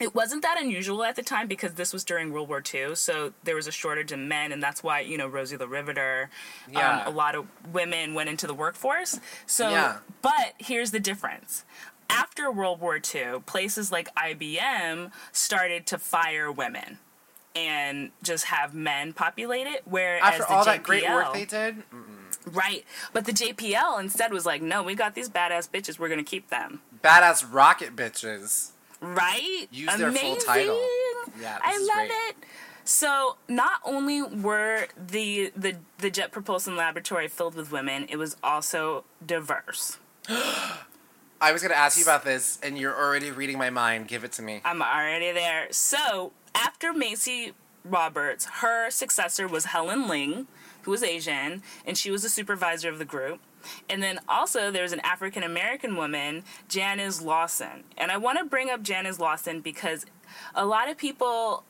[0.00, 2.96] it wasn't that unusual at the time because this was during World War II.
[2.96, 6.28] So there was a shortage in men, and that's why, you know, Rosie the Riveter,
[6.68, 7.02] Yeah.
[7.02, 9.20] um, a lot of women went into the workforce.
[9.46, 9.98] So, Yeah.
[10.22, 11.64] but here's the difference.
[12.10, 16.98] After World War II, places like IBM started to fire women
[17.54, 19.82] and just have men populate it.
[19.84, 21.82] Whereas After the all that great work they did,
[22.46, 22.84] Right.
[23.12, 25.98] But the JPL instead was like, no, we got these badass bitches.
[25.98, 26.80] We're going to keep them.
[27.02, 28.72] badass rocket bitches.
[29.00, 29.66] Right?
[29.70, 30.78] Use their full title.
[31.40, 32.10] Yeah, I love great.
[32.10, 32.36] it.
[32.84, 38.36] So not only were the, the the Jet Propulsion Laboratory filled with women, it was
[38.42, 39.98] also diverse.
[41.44, 44.08] I was gonna ask you about this, and you're already reading my mind.
[44.08, 44.62] Give it to me.
[44.64, 45.66] I'm already there.
[45.72, 47.52] So after Macie
[47.84, 50.46] Roberts, her successor was Helen Ling,
[50.84, 53.40] who was Asian, and she was the supervisor of the group.
[53.90, 57.84] And then also there was an African American woman, Janice Lawson.
[57.98, 60.06] And I want to bring up Janice Lawson because
[60.54, 61.64] a lot of people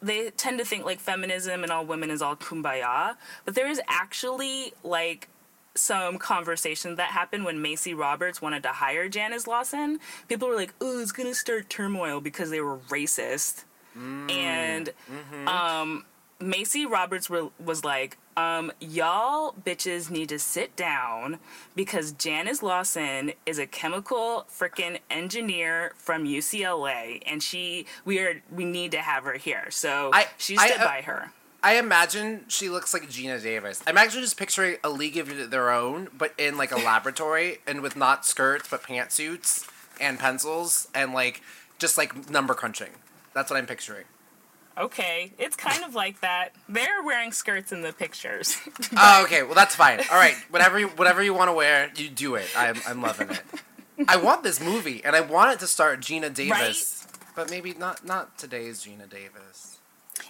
[0.00, 3.78] they tend to think like feminism and all women is all kumbaya, but there is
[3.88, 5.28] actually like
[5.78, 9.98] some conversation that happened when Macie Roberts wanted to hire Janice Lawson.
[10.28, 13.64] People were like, "Oh, it's gonna start turmoil because they were racist,"
[14.28, 14.90] and
[15.46, 16.04] um,
[16.40, 21.38] Macie Roberts were, was like, um, "Y'all bitches need to sit down
[21.74, 28.64] because Janice Lawson is a chemical freaking engineer from UCLA, and she we are we
[28.64, 31.32] need to have her here." So I- she I, stood uh, by her.
[31.62, 33.82] I imagine she looks like Geena Davis.
[33.86, 37.80] I'm actually just picturing a league of their own, but in like a laboratory and
[37.80, 39.68] with not skirts but pantsuits
[40.00, 41.42] and pencils and like
[41.78, 42.90] just like number crunching.
[43.34, 44.04] That's what I'm picturing.
[44.76, 46.50] Okay, it's kind of like that.
[46.68, 48.56] They're wearing skirts in the pictures.
[48.96, 49.42] Oh, okay.
[49.42, 50.00] Well, that's fine.
[50.10, 50.34] All right.
[50.50, 52.46] Whatever you whatever you want to wear, you do it.
[52.56, 53.42] I'm I'm loving it.
[54.08, 57.06] I want this movie, and I want it to start Geena Davis,
[57.36, 59.78] but maybe not not today's Geena Davis.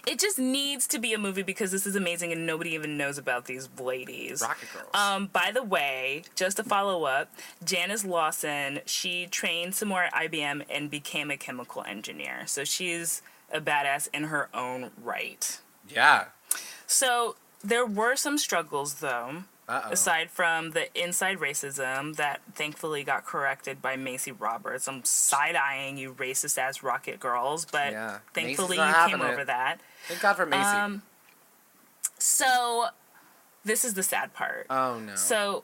[0.07, 3.17] It just needs to be a movie because this is amazing and nobody even knows
[3.17, 4.41] about these ladies.
[4.41, 4.89] Rocket Girls.
[4.93, 7.33] Um, by the way, just to follow up,
[7.63, 12.43] Janice Lawson, she trained some more at IBM and became a chemical engineer.
[12.45, 13.21] So she's
[13.51, 15.59] a badass in her own right.
[15.89, 16.25] yeah.
[16.87, 19.43] So there were some struggles though.
[19.69, 19.91] Uh-oh.
[19.91, 25.97] Aside from the inside racism that thankfully got corrected by Macie Roberts, I'm side eyeing
[25.97, 28.17] you racist ass rocket girls, but Yeah.
[28.33, 29.47] thankfully you came over it.
[29.47, 29.79] that.
[30.07, 30.73] Thank God for Macie.
[30.83, 31.03] Um,
[32.17, 32.87] So
[33.63, 34.65] this is the sad part.
[34.69, 35.15] oh no.
[35.15, 35.63] So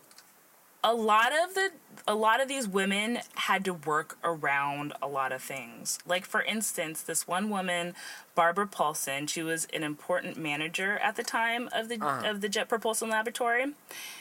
[0.86, 1.72] a lot of the
[2.08, 5.98] a lot of these women had to work around a lot of things.
[6.06, 7.96] Like for instance, this one woman,
[8.36, 12.30] Barbara Paulson, she was an important manager at the time of the Uh-huh.
[12.30, 13.74] of the Jet Propulsion Laboratory,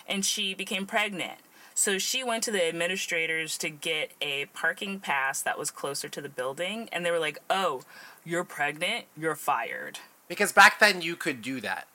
[0.08, 1.38] and she became pregnant.
[1.74, 6.20] So she went to the administrators to get a parking pass that was closer to
[6.22, 7.82] the building, and they were like, "Oh,
[8.24, 11.86] you're pregnant, you're fired." because back then you could do that.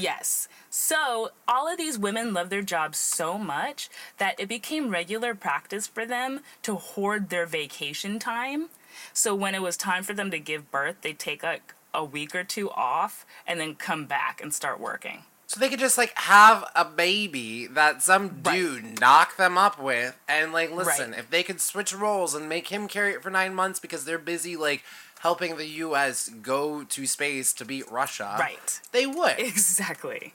[0.00, 0.48] Yes.
[0.70, 3.88] So all of these women love their jobs so much
[4.18, 8.68] that it became regular practice for them to hoard their vacation time.
[9.12, 12.34] So when it was time for them to give birth, they'd take like a week
[12.34, 15.24] or two off and then come back and start working.
[15.48, 18.54] So they could just like have a baby that some Right.
[18.56, 21.20] dude knock them up with, and like listen, Right.
[21.20, 24.18] if they could switch roles and make him carry it for nine months because they're
[24.18, 24.82] busy like
[25.26, 26.28] helping the U.S.
[26.40, 28.80] go to space to beat Russia, Right.
[28.92, 30.32] They would, Exactly.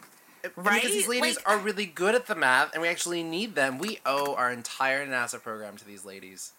[0.58, 0.82] Right?
[0.82, 3.78] Because these ladies Like- are really good at the math, and we actually need them.
[3.78, 6.52] We owe our entire NASA program to these ladies.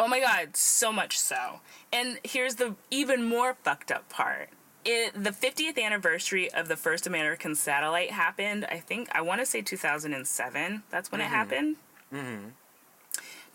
[0.00, 1.60] Oh my god, so much so.
[1.92, 4.48] And here's the even more fucked up part.
[4.84, 9.46] It, the 50th anniversary of the first American satellite happened, I think, I want to
[9.46, 10.82] say 2007.
[10.90, 11.34] That's when it mm-hmm.
[11.34, 11.76] happened.
[12.12, 12.48] Mm-hmm.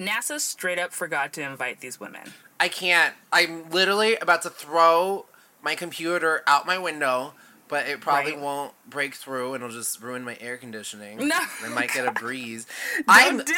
[0.07, 2.33] NASA straight up forgot to invite these women.
[2.59, 3.13] I can't.
[3.31, 5.25] I'm literally about to throw
[5.61, 7.33] my computer out my window,
[7.67, 8.41] but it probably Right.
[8.41, 11.27] won't break through and it'll just ruin my air conditioning.
[11.27, 11.39] No.
[11.63, 12.65] I might get a breeze.
[13.07, 13.39] I'm.
[13.43, 13.53] Do.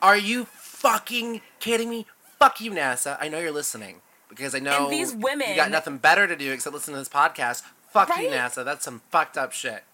[0.00, 2.06] Are you fucking kidding me?
[2.38, 3.16] Fuck you, NASA.
[3.20, 6.34] I know you're listening because I know And these you women- got nothing better to
[6.36, 7.62] do except listen to this podcast.
[7.90, 8.64] Fuck you, NASA.
[8.64, 9.84] That's some fucked up shit.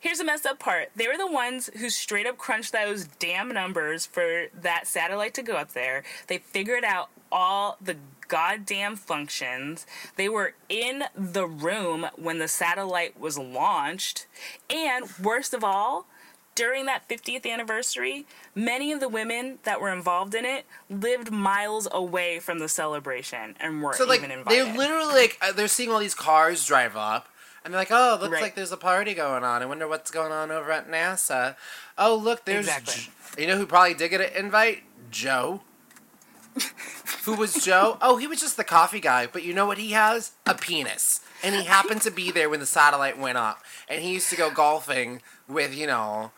[0.00, 0.90] Here's the messed up part.
[0.94, 5.42] They were the ones who straight up crunched those damn numbers for that satellite to
[5.42, 6.04] go up there.
[6.28, 7.96] They figured out all the
[8.28, 9.86] goddamn functions.
[10.16, 14.26] They were in the room when the satellite was launched.
[14.70, 16.06] And worst of all,
[16.54, 21.88] during that 50th anniversary, many of the women that were involved in it lived miles
[21.90, 24.66] away from the celebration and weren't So like even invited.
[24.66, 27.28] they're literally like uh, they're seeing all these cars drive up,
[27.64, 28.42] and they're like, "Oh, looks Right.
[28.42, 29.62] like there's a party going on.
[29.62, 31.56] I wonder what's going on over at NASA."
[31.96, 33.10] Oh, look, there's Exactly.
[33.36, 34.82] J- you know who probably did get an invite?
[35.10, 35.62] Joe.
[37.24, 37.98] who was Joe?
[38.02, 39.26] Oh, he was just the coffee guy.
[39.26, 40.32] But you know what he has?
[40.46, 44.12] A penis, and he happened to be there when the satellite went up, and he
[44.14, 46.32] used to go golfing with you know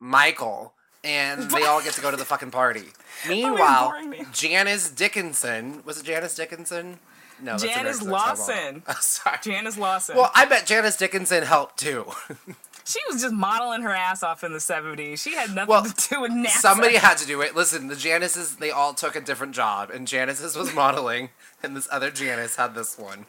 [0.00, 0.72] Michael.
[1.04, 2.86] And they all get to go to the fucking party.
[3.28, 3.94] Meanwhile.
[4.32, 6.98] Janice Dickinson was it Janice Dickinson?
[7.42, 8.82] No, Janice Lawson.
[8.88, 9.38] Oh, sorry.
[9.42, 10.16] Janice Lawson.
[10.16, 12.06] Well, I bet Janice Dickinson helped too.
[12.88, 15.18] She was just modeling her ass off in the 70s.
[15.18, 16.50] She had nothing Well, to do with NASA.
[16.60, 17.56] Somebody had to do it.
[17.56, 21.30] Listen, the Janices, they all took a different job, and Janice's was modeling,
[21.64, 23.26] and this other Janice had this one.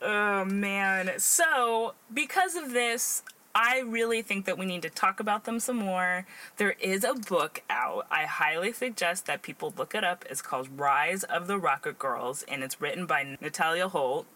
[0.00, 1.14] Oh, man.
[1.18, 3.24] So, because of this,
[3.54, 6.26] I really think that we need to talk about them some more.
[6.56, 8.06] There is a book out.
[8.10, 10.24] I highly suggest that people look it up.
[10.30, 14.26] It's called Rise of the Rocket Girls, and it's written by Nathalia Holt.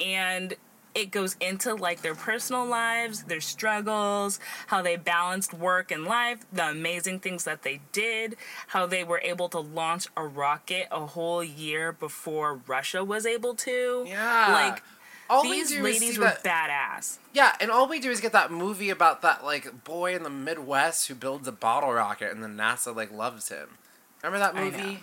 [0.00, 0.56] And
[0.94, 6.44] it goes into like their personal lives, their struggles, how they balanced work and life,
[6.52, 8.36] the amazing things that they did,
[8.68, 13.54] how they were able to launch a rocket a whole year before Russia was able
[13.54, 14.04] to.
[14.06, 14.52] Yeah.
[14.52, 14.82] Like
[15.32, 17.18] all These we do ladies is see were that, badass.
[17.32, 20.30] yeah, and all we do is get that movie about that like boy in the
[20.30, 23.68] Midwest who builds a bottle rocket and then NASA like loves him.
[24.22, 24.92] Remember that I movie?
[24.94, 24.98] know.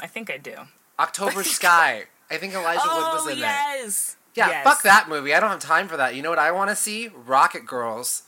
[0.00, 0.54] I think I do.
[0.98, 2.04] October Sky.
[2.30, 3.40] I think Elijah Wood oh was in it.
[3.42, 4.16] yes.
[4.34, 4.64] Yeah, Yes.
[4.64, 5.32] fuck that movie.
[5.34, 6.14] I don't have time for that.
[6.14, 7.08] You know what I want to see?
[7.08, 8.22] Rocket Girls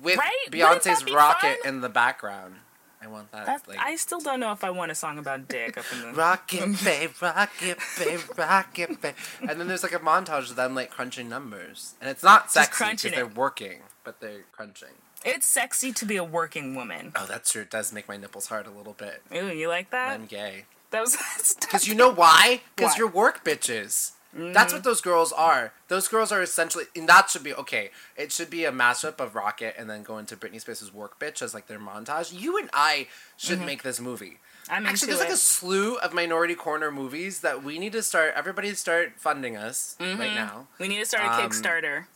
[0.00, 0.30] with Right?
[0.50, 1.68] Beyonce's rocket fun?
[1.74, 2.56] in the background.
[3.02, 3.46] I want that.
[3.46, 6.00] That's, like I still don't know if I want a song about dick up in
[6.00, 6.12] the.
[6.12, 9.14] Rocket babe, rocket babe, rocket babe.
[9.40, 11.94] And then there's like a montage of them like crunching numbers.
[12.00, 14.88] And it's not sexy because they're working, but they're crunching.
[15.24, 17.12] It's sexy to be a working woman.
[17.14, 17.62] Oh, that's true.
[17.62, 19.22] It does make my nipples hard a little bit.
[19.34, 20.10] Ooh, you like that?
[20.12, 20.64] I'm gay.
[20.90, 21.16] That was.
[21.60, 22.60] Because you know why?
[22.76, 24.12] Because you're work bitches.
[24.34, 24.76] That's mm.
[24.76, 25.72] what those girls are.
[25.88, 27.90] Those girls are essentially, and that should be okay.
[28.16, 31.42] It should be a mashup of Rocket and then go into Britney Spears' work bitch
[31.42, 32.38] as like their montage.
[32.38, 33.66] You and I should mm-hmm.
[33.66, 34.38] make this movie.
[34.70, 38.32] I'm Actually, there's like a slew of Minority Corner movies that we need to start.
[38.36, 40.34] Everybody start funding us right mm-hmm.
[40.34, 40.68] now.
[40.78, 42.06] we need to start a Um, Kickstarter.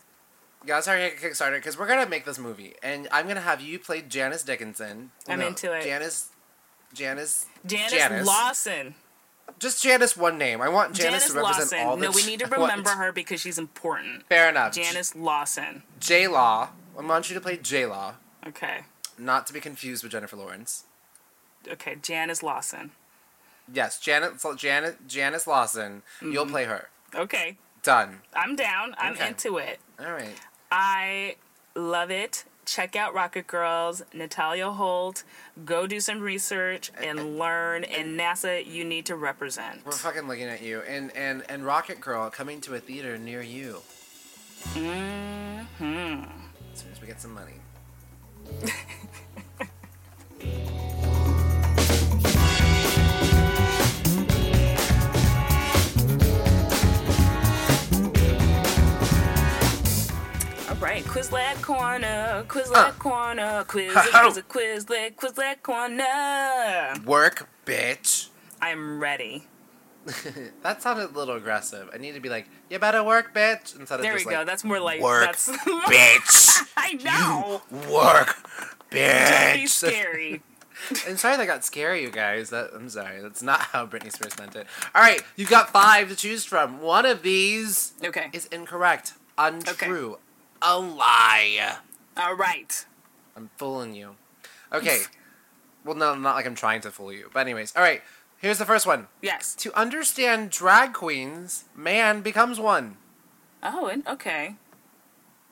[0.65, 4.01] Yeah, sorry, Kickstarter, because we're gonna make this movie, and I'm gonna have you play
[4.01, 5.11] Janice Dickinson.
[5.27, 5.83] I'm into it.
[5.83, 6.29] Janice,
[6.93, 8.25] Janice, Janice, Janice.
[8.25, 8.95] Lawson.
[9.59, 10.15] Just Janice.
[10.17, 10.61] One name.
[10.61, 11.79] I want Janice, Janice to represent Lawson.
[11.87, 12.03] all the.
[12.05, 14.25] no, we need to remember her because she's important.
[14.27, 14.73] Fair enough.
[14.73, 15.83] Janice Lawson.
[15.99, 16.69] J Law.
[16.97, 18.15] I want you to play J Law,
[18.47, 18.79] Okay.
[19.19, 20.85] not to be confused with Jennifer Lawrence.
[21.67, 22.91] Okay, Janice Lawson.
[23.71, 26.01] Yes, Janet, Janet, Janice Lawson.
[26.21, 26.51] You'll Mm-hmm.
[26.51, 26.89] play her.
[27.13, 28.21] Okay, Done.
[28.33, 28.95] I'm down.
[28.97, 29.27] I'm Okay.
[29.29, 29.79] into it.
[29.99, 30.35] All right.
[30.71, 31.35] I
[31.75, 32.43] love it.
[32.67, 35.23] Check out Rocket Girls, Nathalia Holt.
[35.63, 37.85] Go do some research and learn.
[37.85, 39.85] And NASA, you need to represent.
[39.85, 43.41] We're fucking looking at you, and and and Rocket Girl coming to a theater near
[43.41, 43.77] you.
[44.73, 47.53] hmm As soon as we get some money.
[60.79, 62.91] right, Quizlet Corner, Quizlet Uh.
[62.93, 63.93] Corner, Quiz.
[63.93, 64.43] Quiz,
[64.85, 67.03] Quizlet, Quizlet Corner.
[67.05, 68.29] Work, bitch.
[68.61, 69.45] I'm ready.
[70.63, 71.89] That sounded a little aggressive.
[71.93, 74.37] I need to be like, you better work, bitch, instead of There we just go.
[74.37, 75.49] like, That's more like work, that's.
[75.57, 76.59] bitch.
[76.77, 77.61] I know.
[77.93, 78.35] Work,
[78.89, 79.67] Be bitch.
[79.69, 80.41] scary.
[81.07, 82.51] I'm sorry that got scary, you guys.
[82.51, 83.19] That, I'm sorry.
[83.21, 84.67] That's not how Britney Spears meant it.
[84.93, 86.81] All right, you've got five to choose from.
[86.81, 88.27] One of these Okay.
[88.31, 90.19] is incorrect, untrue,
[90.61, 91.77] a lie.
[92.15, 92.85] All right.
[93.35, 94.15] I'm fooling you.
[94.73, 95.01] Okay.
[95.85, 97.29] well, no, not like I'm trying to fool you.
[97.33, 98.01] But anyways, all right.
[98.37, 99.07] Here's the first one.
[99.21, 99.55] Yes.
[99.55, 102.97] To understand drag queens, man becomes one.
[103.63, 104.55] Oh, and- okay.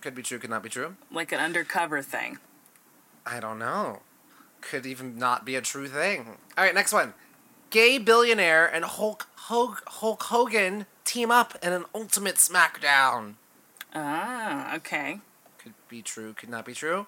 [0.02, 0.96] Could be true, could not be true.
[1.12, 2.38] Like an undercover thing.
[3.26, 4.02] I don't know.
[4.62, 6.38] Could even not be a true thing.
[6.58, 7.14] All right, next one.
[7.72, 13.36] Gay billionaire and Hulk, Hulk, Hulk Hogan team up in an ultimate smackdown.
[13.96, 15.20] Ah, okay.
[15.58, 17.08] Could be true, could not be true.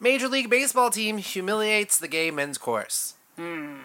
[0.00, 3.14] Major League Baseball team humiliates the gay men's chorus.
[3.36, 3.76] Hmm.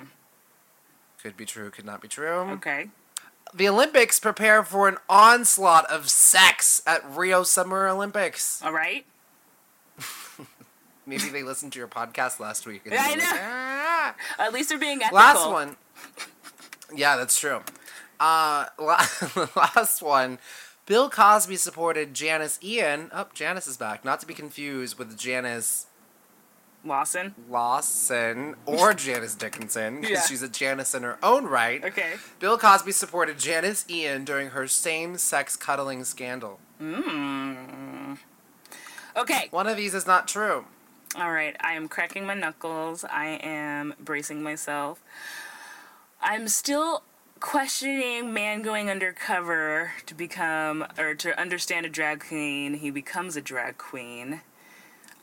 [1.21, 2.49] Could be true, could not be true.
[2.51, 2.89] Okay.
[3.53, 8.61] The Olympics prepare for an onslaught of sex at Rio Summer Olympics.
[8.63, 9.05] All right.
[11.05, 12.81] Maybe they listened to your podcast last week.
[12.85, 13.25] and Yeah, I like, know.
[13.33, 15.17] "Ah." At least they're being ethical.
[15.17, 15.75] Last one.
[16.95, 17.61] Yeah, that's true.
[18.19, 19.05] Uh, la-
[19.55, 20.37] last one.
[20.89, 23.11] Bill Cosby supported Janis Ian.
[23.13, 24.03] Oh, Janice is back.
[24.03, 25.85] Not to be confused with Janice
[26.83, 27.35] Lawson.
[27.47, 30.21] Lawson or Janice Dickinson, because Yeah.
[30.25, 31.83] she's a Janice in her own right.
[31.85, 32.13] Okay.
[32.39, 36.59] Bill Cosby supported Janis Ian during her same-sex cuddling scandal.
[36.81, 38.17] Mm.
[39.15, 39.47] Okay.
[39.51, 40.65] One of these is not true.
[41.15, 41.55] All right.
[41.59, 43.03] I am cracking my knuckles.
[43.03, 45.03] I am bracing myself.
[46.19, 47.03] I'm still
[47.39, 52.75] questioning man going undercover to become or to understand a drag queen.
[52.75, 54.41] He becomes a drag queen.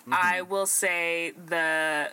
[0.02, 0.14] Mm-hmm.
[0.14, 2.12] I will say the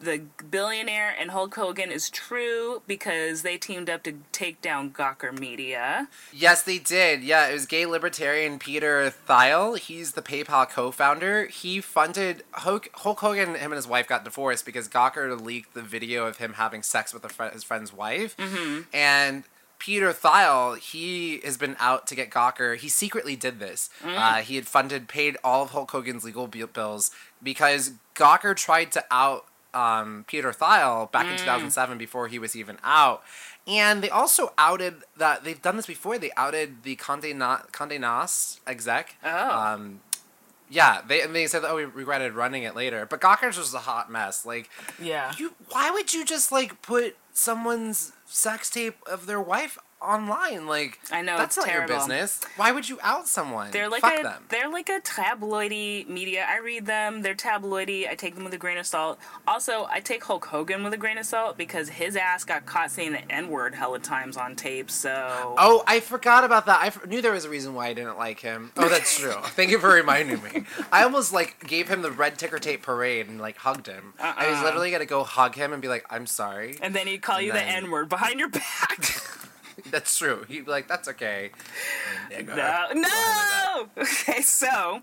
[0.00, 5.38] the billionaire and Hulk Hogan is true because they teamed up to take down Gawker
[5.38, 6.08] Media.
[6.32, 7.22] Yes, they did.
[7.22, 9.74] Yeah, it was gay libertarian Peter Thiel.
[9.74, 11.46] He's the PayPal co-founder.
[11.46, 13.54] He funded Hulk, Hulk Hogan.
[13.54, 17.12] Him and his wife got divorced because Gawker leaked the video of him having sex
[17.12, 18.36] with a fri his friend's wife,
[18.92, 19.44] and.
[19.78, 22.76] Peter Thiel, he has been out to get Gawker.
[22.76, 23.88] He secretly did this.
[24.04, 27.10] Uh, he had funded, paid all of Hulk Hogan's legal bi- bills
[27.42, 32.78] because Gawker tried to out um, Peter Thiel back in 2007 before he was even
[32.82, 33.22] out.
[33.66, 36.18] And they also outed that they've done this before.
[36.18, 39.16] They outed the Condé, Na- Condé Nast exec.
[39.24, 39.50] Oh.
[39.58, 40.00] Um,
[40.68, 43.80] yeah, they and they said, "Oh, we regretted running it later." But Gawker's was a
[43.80, 44.46] hot mess.
[44.46, 45.32] Like, Yeah.
[45.36, 50.66] you, why would you just like put someone's sex tape of their wife online.
[50.66, 51.96] Like I know, that's not your terrible.
[51.96, 52.40] business.
[52.56, 53.70] Why would you out someone?
[53.70, 54.44] They're like Fuck a them.
[54.48, 56.46] they're like a tabloidy media.
[56.48, 57.22] I read them.
[57.22, 58.08] They're tabloidy.
[58.08, 59.18] I take them with a grain of salt.
[59.46, 62.90] Also, I take Hulk Hogan with a grain of salt because his ass got caught
[62.90, 64.90] saying the N word hella times on tape.
[64.90, 66.80] So Oh, I forgot about that.
[66.80, 68.72] I f- knew there was a reason why I didn't like him.
[68.76, 69.32] Oh, that's true.
[69.44, 70.64] Thank you for reminding me.
[70.92, 74.14] I almost like gave him the red ticker tape parade and like hugged him.
[74.18, 74.64] I was Uh-uh.
[74.64, 77.46] literally gonna go hug him and be like, "I'm sorry." and then he'd call And
[77.46, 78.98] you then- the N word behind your back.
[79.90, 80.44] That's true.
[80.48, 81.50] He'd be like, "That's okay."
[82.46, 83.88] No, no.
[83.98, 85.00] Okay, so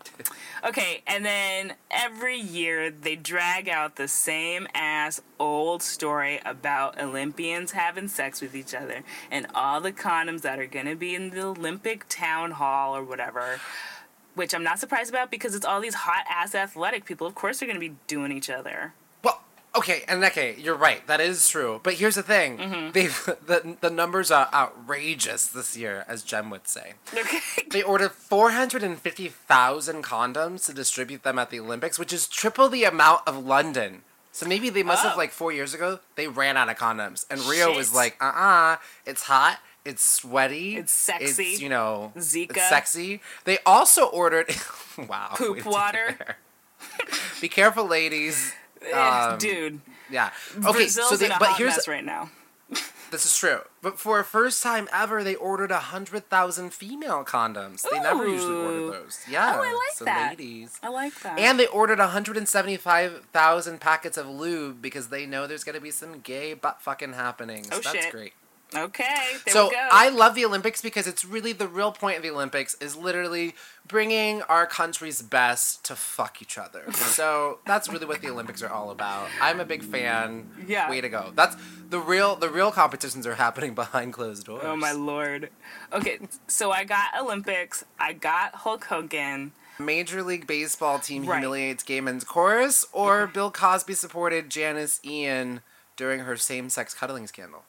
[0.65, 7.71] okay, and then every year they drag out the same ass old story about Olympians
[7.71, 11.41] having sex with each other and all the condoms that are gonna be in the
[11.47, 13.59] Olympic town hall or whatever.
[14.35, 17.25] Which I'm not surprised about because it's all these hot ass athletic people.
[17.25, 18.93] Of course they're gonna be doing each other.
[19.77, 21.05] Okay, and okay, you're right.
[21.07, 21.79] That is true.
[21.83, 22.91] But here's the thing: Mm-hmm.
[22.91, 26.93] they've the the numbers are outrageous this year, as Jem would say.
[27.13, 27.39] Okay.
[27.69, 33.21] They ordered 450,000 condoms to distribute them at the Olympics, which is triple the amount
[33.27, 34.01] of London.
[34.31, 35.17] So maybe they must have Oh.
[35.17, 38.77] like four years ago they ran out of condoms, and Rio was like, "Uh, uh
[39.05, 41.43] it's hot, it's sweaty, It's sexy.
[41.53, 42.51] it's you know, Zika.
[42.51, 44.55] it's sexy." They also ordered,
[44.97, 46.05] wow, Poop water.
[46.07, 46.37] take it there.
[47.41, 48.53] Be careful, ladies.
[48.81, 50.31] Eh, Um, Dude, Yeah.
[50.57, 50.71] Okay.
[50.71, 52.29] Brazil's so they, in a but hot here's mess right now.
[53.11, 53.59] this is true.
[53.81, 57.85] But for a first time ever, they ordered a hundred thousand female condoms.
[57.89, 59.19] They never usually order those.
[59.29, 59.53] Yeah.
[59.57, 60.31] Oh, I like so that.
[60.31, 60.77] ladies.
[60.83, 61.39] I like that.
[61.39, 66.19] And they ordered 175,000 packets of lube because they know there's going to be some
[66.19, 67.69] gay butt fucking happenings.
[67.71, 68.11] Oh, That's shit.
[68.11, 68.33] great.
[68.75, 69.05] Okay,
[69.45, 69.87] there so we go.
[69.91, 73.55] I love the Olympics because it's really the real point of the Olympics is literally
[73.87, 76.83] bringing our country's best to fuck each other.
[76.93, 79.29] so that's really what the Olympics are all about.
[79.41, 80.49] I'm a big fan.
[80.67, 80.89] Yeah.
[80.89, 81.31] Way to go.
[81.33, 81.55] That's
[81.89, 84.63] the real the real competitions are happening behind closed doors.
[84.65, 85.49] Oh my lord.
[85.93, 87.85] Okay, so I got Olympics.
[87.99, 89.53] I got Hulk Hogan.
[89.79, 91.37] Major League Baseball team Right.
[91.37, 95.61] humiliates gay men's chorus, or Bill Cosby supported Janis Ian
[95.95, 97.63] during her same-sex cuddling scandal.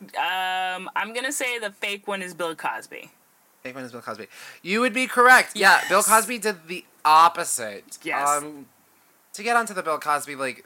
[0.00, 3.10] Um, I'm gonna say the fake one is Bill Cosby.
[3.62, 4.28] Fake one is Bill Cosby.
[4.62, 5.56] You would be correct.
[5.56, 7.98] Yeah, Bill Cosby did the opposite.
[8.02, 8.28] Yes.
[8.28, 8.66] Um,
[9.32, 10.64] to get onto the Bill Cosby, like,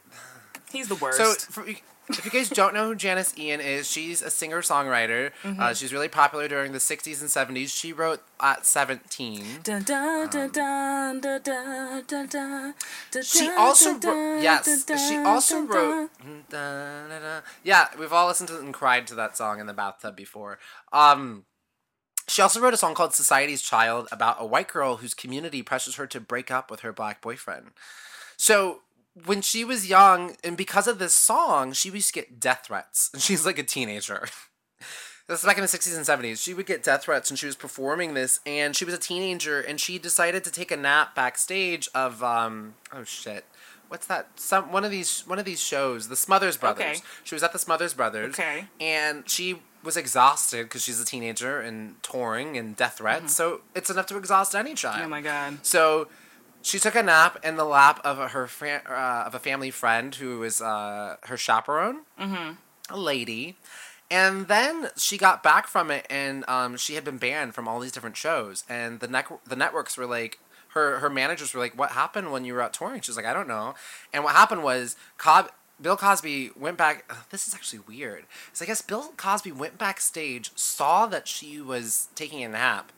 [0.70, 1.18] He's the worst.
[1.18, 1.64] so for,
[2.18, 5.30] if you guys don't know who Janis Ian is, she's a singer songwriter.
[5.42, 5.60] Mm-hmm.
[5.60, 7.68] Uh, she's really popular during the 60s and 70s.
[7.68, 9.44] She wrote at 17.
[13.22, 16.10] She also wrote, yes, she also wrote,
[17.62, 20.58] yeah, we've all listened to and cried to that song in the bathtub before.
[20.92, 21.44] Um,
[22.28, 25.96] she also wrote a song called Society's Child about a white girl whose community pressures
[25.96, 27.72] her to break up with her black boyfriend.
[28.36, 28.80] So
[29.24, 33.10] when she was young, and because of this song, she used to get death threats.
[33.12, 34.26] And she's like a teenager.
[35.28, 36.42] This is back in the 60s and 70s.
[36.42, 39.60] She would get death threats and she was performing this and she was a teenager
[39.60, 43.44] and she decided to take a nap backstage of um oh shit.
[43.88, 44.28] What's that?
[44.34, 46.98] Some one of these one of these shows, the Smothers Brothers.
[46.98, 47.00] Okay.
[47.24, 48.34] She was at the Smothers Brothers.
[48.34, 48.66] Okay.
[48.80, 53.34] And she was exhausted because she's a teenager and touring and death threats.
[53.34, 54.96] So it's enough to exhaust any child.
[54.96, 55.06] Mm-hmm.
[55.06, 55.64] Oh my god.
[55.64, 56.08] So
[56.62, 59.70] she took a nap in the lap of a, her fri- uh, of a family
[59.70, 62.52] friend who was uh, her chaperone, mm-hmm.
[62.90, 63.56] a lady,
[64.10, 67.80] and then she got back from it, and um, she had been banned from all
[67.80, 70.38] these different shows, and the nec- the networks were like.
[70.74, 73.26] Her, her managers were like, "What happened when you were out touring?" She was like,
[73.26, 73.74] "I don't know."
[74.10, 75.50] And what happened was, Cob-
[75.82, 77.04] Bill Cosby went back.
[77.10, 78.24] ugh, this is actually weird.
[78.54, 82.90] So I guess Bill Cosby went backstage, saw that she was taking a nap,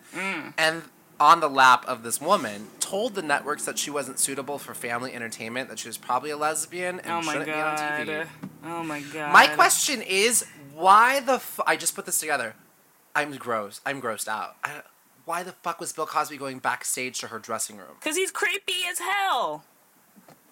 [0.56, 0.82] and
[1.20, 5.14] on the lap of this woman, told the networks that she wasn't suitable for family
[5.14, 8.06] entertainment, that she was probably a lesbian and Oh my shouldn't be on TV.
[8.06, 8.28] god.
[8.64, 9.32] Oh my god.
[9.32, 10.44] My question is,
[10.74, 12.54] why the f- I just put this together.
[13.14, 13.80] I'm gross.
[13.86, 14.56] I'm grossed out.
[14.64, 14.82] I,
[15.24, 17.96] why the fuck was Bill Cosby going backstage to her dressing room?
[18.00, 19.64] Cause he's creepy as hell.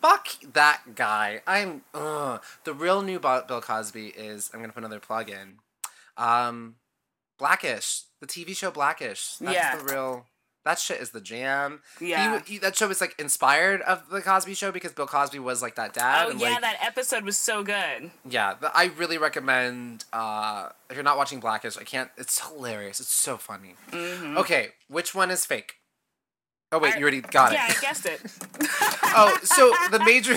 [0.01, 1.43] Fuck that guy.
[1.47, 2.43] I'm ugh.
[2.65, 4.51] the real new Bill Cosby is.
[4.55, 5.59] I'm gonna put another plug in.
[6.17, 6.77] Um,
[7.39, 9.35] Blackish, the TV show Blackish.
[9.41, 9.77] That's Yeah.
[9.77, 10.27] the real.
[10.65, 11.81] That shit is the jam.
[12.01, 12.25] Yeah.
[12.35, 15.61] w- he- that show was like inspired of the Cosby Show because Bill Cosby was
[15.61, 16.27] like that dad.
[16.27, 18.11] Oh and, yeah, like, that episode was so good.
[18.29, 18.55] yeah.
[18.61, 20.05] the- I really recommend.
[20.13, 22.11] Uh, if you're not watching Blackish, I can't.
[22.17, 23.01] It's hilarious.
[23.01, 23.75] It's so funny.
[23.93, 25.77] Okay, which one is fake?
[26.75, 26.97] Oh wait, Mm-hmm.
[26.97, 27.71] I- you already got yeah, it.
[27.71, 28.21] Yeah, I guessed it.
[29.15, 30.35] oh, so the major.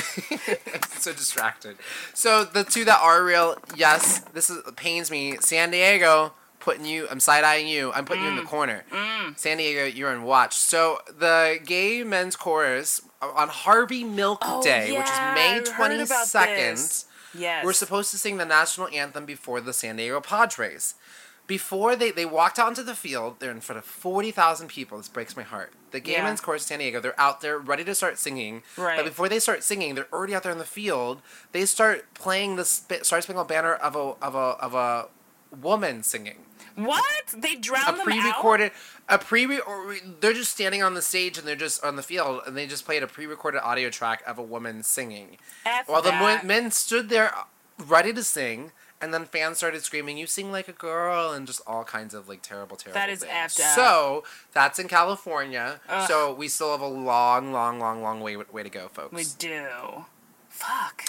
[0.74, 1.78] I'm so distracted.
[2.14, 5.38] So the two that are real, yes, this is pains me.
[5.40, 6.34] San Diego
[6.66, 7.08] putting you.
[7.10, 7.92] I'm side eyeing you.
[7.94, 8.48] I'm putting you in the Mm.
[8.50, 8.84] corner.
[9.38, 10.56] San Diego, you're in watch.
[10.58, 15.66] So the gay men's chorus on Harvey Milk Oh, Day, which is May I heard
[15.68, 16.28] twenty about
[17.38, 17.64] Yes.
[17.66, 20.96] We're supposed to sing the national anthem before the San Diego Padres.
[21.48, 24.98] before they they walked out into the field, they're in front of forty thousand people.
[24.98, 25.72] This breaks my heart.
[25.92, 26.24] The Gay Yeah.
[26.24, 28.64] Men's Chorus San Diego, they're out there ready to start singing.
[28.76, 28.98] Right.
[28.98, 31.22] But before they start singing, they're already out there in the field.
[31.52, 35.08] They start playing the Star Spangled Banner of a of a of a
[35.56, 36.40] woman singing.
[36.76, 37.04] What?
[37.36, 38.04] They drowned A them out?
[38.06, 38.72] pre-recorded,
[39.08, 42.42] a pre or they're just standing on the stage and they're just on the field
[42.46, 45.38] and they just played a pre-recorded audio track of a woman singing.
[45.66, 46.44] F While the that.
[46.44, 47.44] mo- men stood there uh,
[47.86, 48.72] ready to sing,
[49.02, 52.28] and then fans started screaming, "You sing like a girl," and just all kinds of
[52.28, 53.00] like terrible, terrible.
[53.00, 53.54] That is things.
[53.54, 54.24] So
[54.54, 55.80] that's in California.
[55.88, 56.08] Ugh.
[56.08, 59.14] So we still have a long, long, long, long way way to go, folks.
[59.14, 60.06] We do.
[60.50, 61.06] Fuck.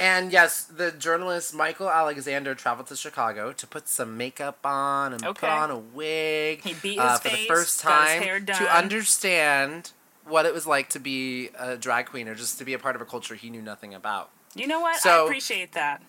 [0.00, 5.22] And yes, the journalist Michael Alexander traveled to Chicago to put some makeup on and
[5.22, 5.40] Okay.
[5.46, 6.62] put on a wig.
[6.62, 9.92] He beat uh, his for the face, first got his time to understand
[10.24, 12.96] what it was like to be a drag queen or just to be a part
[12.96, 14.30] of a culture he knew nothing about.
[14.54, 14.96] You know what?
[15.00, 16.00] So, I appreciate that.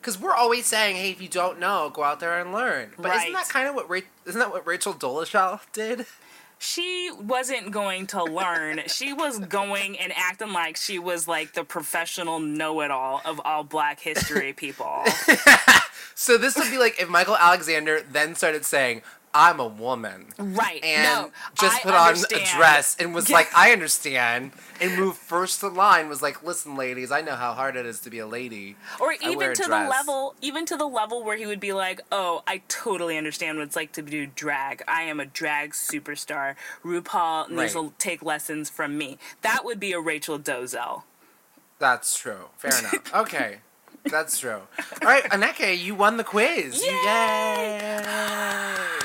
[0.00, 3.14] Because we're always saying, "Hey, if you don't know, go out there and learn." But
[3.14, 6.06] isn't that kind of what Ra- isn't that what Rachel Dolezal did?
[6.62, 8.82] She wasn't going to learn.
[8.86, 13.98] she was going and acting like she was like the professional know-it-all of all Black
[13.98, 15.04] history people.
[16.20, 19.00] So this would be like if Michael Alexander then started saying,
[19.34, 20.82] "I'm a woman." right.
[20.84, 23.36] and no, just I put on a dress and was Yeah.
[23.40, 27.52] like, I understand, and moved first to line was like, listen, ladies, I know how
[27.54, 28.76] hard it is to be a lady.
[29.00, 32.00] or I even to the level even to the level where he would be like
[32.10, 36.54] oh i totally understand what it's like to do drag i am a drag superstar
[36.84, 37.88] rupaul needs Right.
[37.88, 41.02] to take lessons from me that would be a rachel dolezal
[41.78, 42.46] That's true.
[42.58, 42.94] Fair enough.
[43.14, 43.58] Okay.
[44.04, 44.62] That's true.
[45.02, 46.82] All right, Aneke, you won the quiz.
[46.82, 46.90] Yay!
[47.04, 48.98] Yay!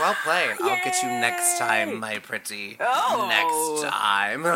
[0.00, 0.56] Well played.
[0.62, 2.76] I'll get you next time, my pretty.
[2.80, 3.26] Oh.
[3.28, 4.46] Next time.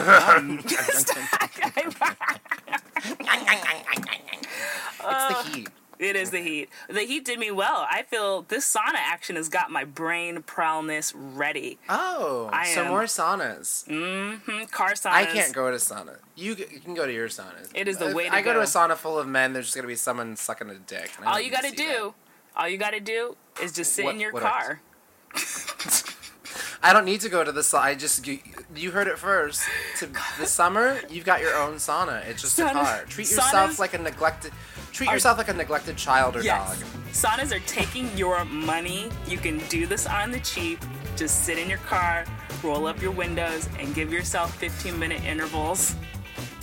[4.26, 5.68] it's the heat.
[5.98, 9.48] it is the heat the heat did me well i feel this sauna action has
[9.48, 13.86] got my brain prowlness ready Oh, I so am- more saunas.
[13.88, 14.64] Mm-hmm.
[14.66, 16.16] car saunas I can't go to a sauna.
[16.36, 17.68] You, you can go to your sauna.
[17.74, 18.62] It is the If way to I go to go.
[18.62, 19.52] a sauna full of men.
[19.52, 21.10] There's just gonna be someone sucking a dick.
[21.24, 22.14] all you gotta do
[22.56, 24.93] all you gotta do is just sit What- in your car that.
[26.82, 27.80] I don't need to go to the sauna.
[27.80, 28.38] I just you,
[28.76, 29.62] you heard it first.
[30.00, 30.08] To
[30.38, 32.26] this summer, you've got your own sauna.
[32.26, 33.04] It's just a car.
[33.08, 34.52] Treat yourself like a neglected.
[34.92, 36.78] Treat are- yourself like a neglected child or Yes.
[36.78, 36.88] dog.
[37.12, 39.10] Saunas are taking your money.
[39.26, 40.78] You can do this on the cheap.
[41.16, 42.24] Just sit in your car,
[42.62, 45.94] roll up your windows, and give yourself 15 minute intervals,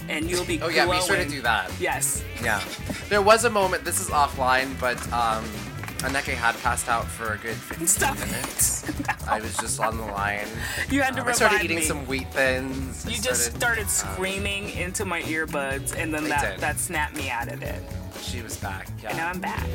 [0.07, 1.71] and you'll be Oh yeah, be sure to do that.
[1.79, 2.23] Yes.
[2.43, 2.61] Yeah.
[3.09, 3.85] There was a moment.
[3.85, 5.43] This is offline, but um,
[6.03, 8.89] Aneke had passed out for a good 15 Stop minutes.
[8.99, 9.27] it.
[9.27, 10.47] I was just on the line.
[10.89, 11.83] You had to Um, I started eating me.
[11.83, 13.05] some wheat thins.
[13.05, 16.59] I you just started um, screaming into my earbuds, and then that, did.
[16.61, 17.81] that snapped me out of it.
[18.21, 18.87] She was back.
[19.03, 19.09] Yeah.
[19.09, 19.67] And now I'm back.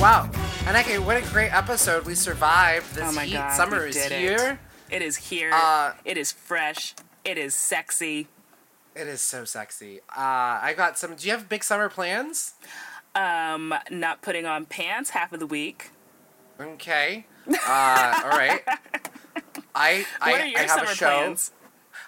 [0.00, 0.30] Wow.
[0.64, 2.06] Aneke, what a great episode.
[2.06, 3.34] We survived this Oh my heat.
[3.34, 4.10] God, Summer is it.
[4.10, 4.58] here.
[4.90, 5.50] It is here.
[5.52, 6.94] Uh, it is fresh.
[7.24, 8.28] It is sexy.
[8.94, 10.00] It is so sexy.
[10.10, 11.14] Uh, I got some.
[11.14, 12.54] Do you have big summer plans?
[13.14, 15.90] Um, not putting on pants half of the week.
[16.60, 17.26] Okay.
[17.48, 18.60] Uh, all right.
[19.74, 21.06] I I, what are your I have summer a show.
[21.06, 21.52] plans?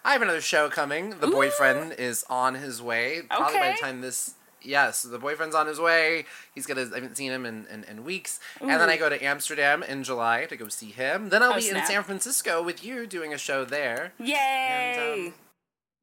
[0.05, 1.11] I have another show coming.
[1.21, 3.23] The boyfriend is on his way.
[3.31, 4.35] Probably by the time this.
[4.65, 6.25] Yes, the boyfriend's on his way.
[6.55, 6.83] He's gonna.
[6.93, 8.41] I haven't seen him in, in, in weeks.
[8.61, 11.29] And then I go to Amsterdam in July to go see him.
[11.31, 11.85] Then I'll Oh, be in.
[11.87, 14.13] San Francisco with you doing a show there.
[14.19, 15.27] Yay!
[15.29, 15.35] um,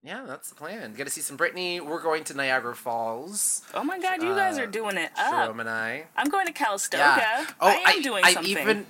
[0.03, 0.93] Yeah, that's the plan.
[0.93, 1.81] Get to see some Britney.
[1.81, 3.61] We're going to Niagara Falls.
[3.73, 5.45] oh my god, you guys uh, are doing it up.
[5.45, 6.05] Jerome and I.
[6.15, 7.03] I'm going to Calistoga.
[7.03, 7.45] Yeah.
[7.59, 8.51] Oh, I am doing I something.
[8.51, 8.85] even.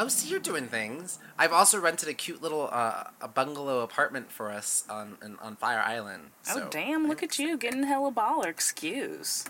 [0.00, 1.18] Oh, see, you're doing things.
[1.36, 5.56] I've also rented a cute little uh, a bungalow apartment for us on in, on
[5.56, 6.30] Fire Island.
[6.42, 7.08] So oh damn!
[7.08, 8.46] Look at you getting hella baller.
[8.46, 9.44] Excuse.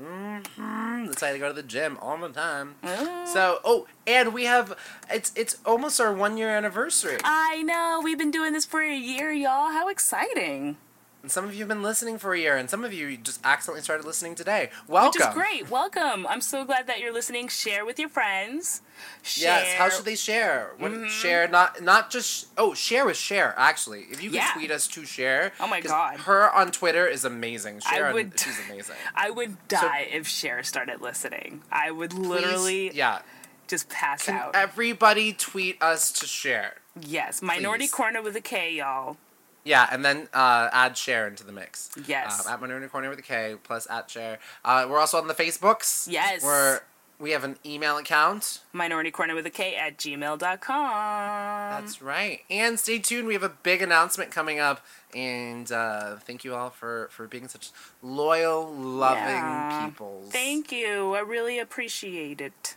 [0.00, 2.74] Mm, decided to go to the gym all the time.
[2.82, 3.24] Oh.
[3.32, 4.76] So, oh, and we have
[5.08, 7.18] it's it's almost our one year anniversary.
[7.22, 9.70] I know we've been doing this for a year, y'all.
[9.70, 10.76] How exciting!
[11.24, 13.40] And some of you have been listening for a year, and some of you just
[13.44, 14.68] accidentally started listening today.
[14.86, 15.18] Welcome.
[15.18, 15.70] Which is great.
[15.70, 16.26] Welcome.
[16.26, 17.48] I'm so glad that you're listening.
[17.48, 18.82] Share with your friends.
[19.22, 19.62] Share.
[19.62, 19.78] Yes.
[19.78, 20.72] How should they share?
[20.76, 21.08] What Mhm.
[21.08, 21.48] share?
[21.48, 23.54] Not not just oh share with share.
[23.56, 24.50] Actually, if you could Yeah.
[24.52, 25.52] tweet us to share.
[25.60, 26.20] Oh my God.
[26.20, 27.80] Her on Twitter is amazing.
[27.86, 28.96] I Share, on- would- she's amazing.
[29.14, 31.62] I would die if Cher started listening.
[31.72, 33.20] I would literally Please, yeah.
[33.66, 34.54] just pass Can out.
[34.54, 36.74] everybody tweet us to share?
[37.00, 37.92] yes, Minority please.
[37.92, 39.16] Corner with a K, y'all.
[39.64, 41.90] Yeah, and then uh, add Cher into the mix.
[42.06, 42.46] Yes.
[42.46, 44.38] Um, at Minority Corner with a K plus at Cher.
[44.64, 46.06] Uh, we're also on the Facebooks.
[46.10, 46.42] Yes.
[46.44, 46.80] We're
[47.18, 48.60] We have an email account.
[48.74, 50.38] Minority Corner with a K at gmail.com.
[51.80, 52.40] That's right.
[52.50, 53.26] And stay tuned.
[53.26, 54.84] We have a big announcement coming up.
[55.14, 57.70] And uh, thank you all for, for being such
[58.02, 59.86] loyal, loving Yeah.
[59.86, 60.24] people.
[60.28, 61.14] Thank you.
[61.14, 62.74] I really appreciate it.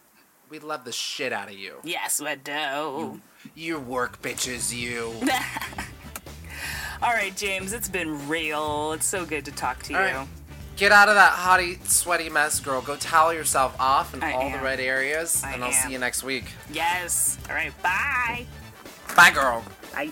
[0.50, 1.78] We love the shit out of you.
[1.84, 3.20] Yes, we do.
[3.56, 5.14] You work bitches, you.
[7.02, 8.94] All right, James, it's been real.
[8.94, 10.00] It's so good to talk to you.
[10.00, 10.28] All right.
[10.78, 12.82] Get out of that hottie, sweaty mess, girl.
[12.82, 14.64] Go towel yourself off in I all the am.
[14.64, 15.44] right areas.
[15.44, 15.88] I and I'll am.
[15.88, 16.46] see you next week.
[16.72, 17.38] Yes.
[17.50, 18.46] All right, bye.
[19.16, 19.64] Bye, girl.
[19.94, 20.12] Bye.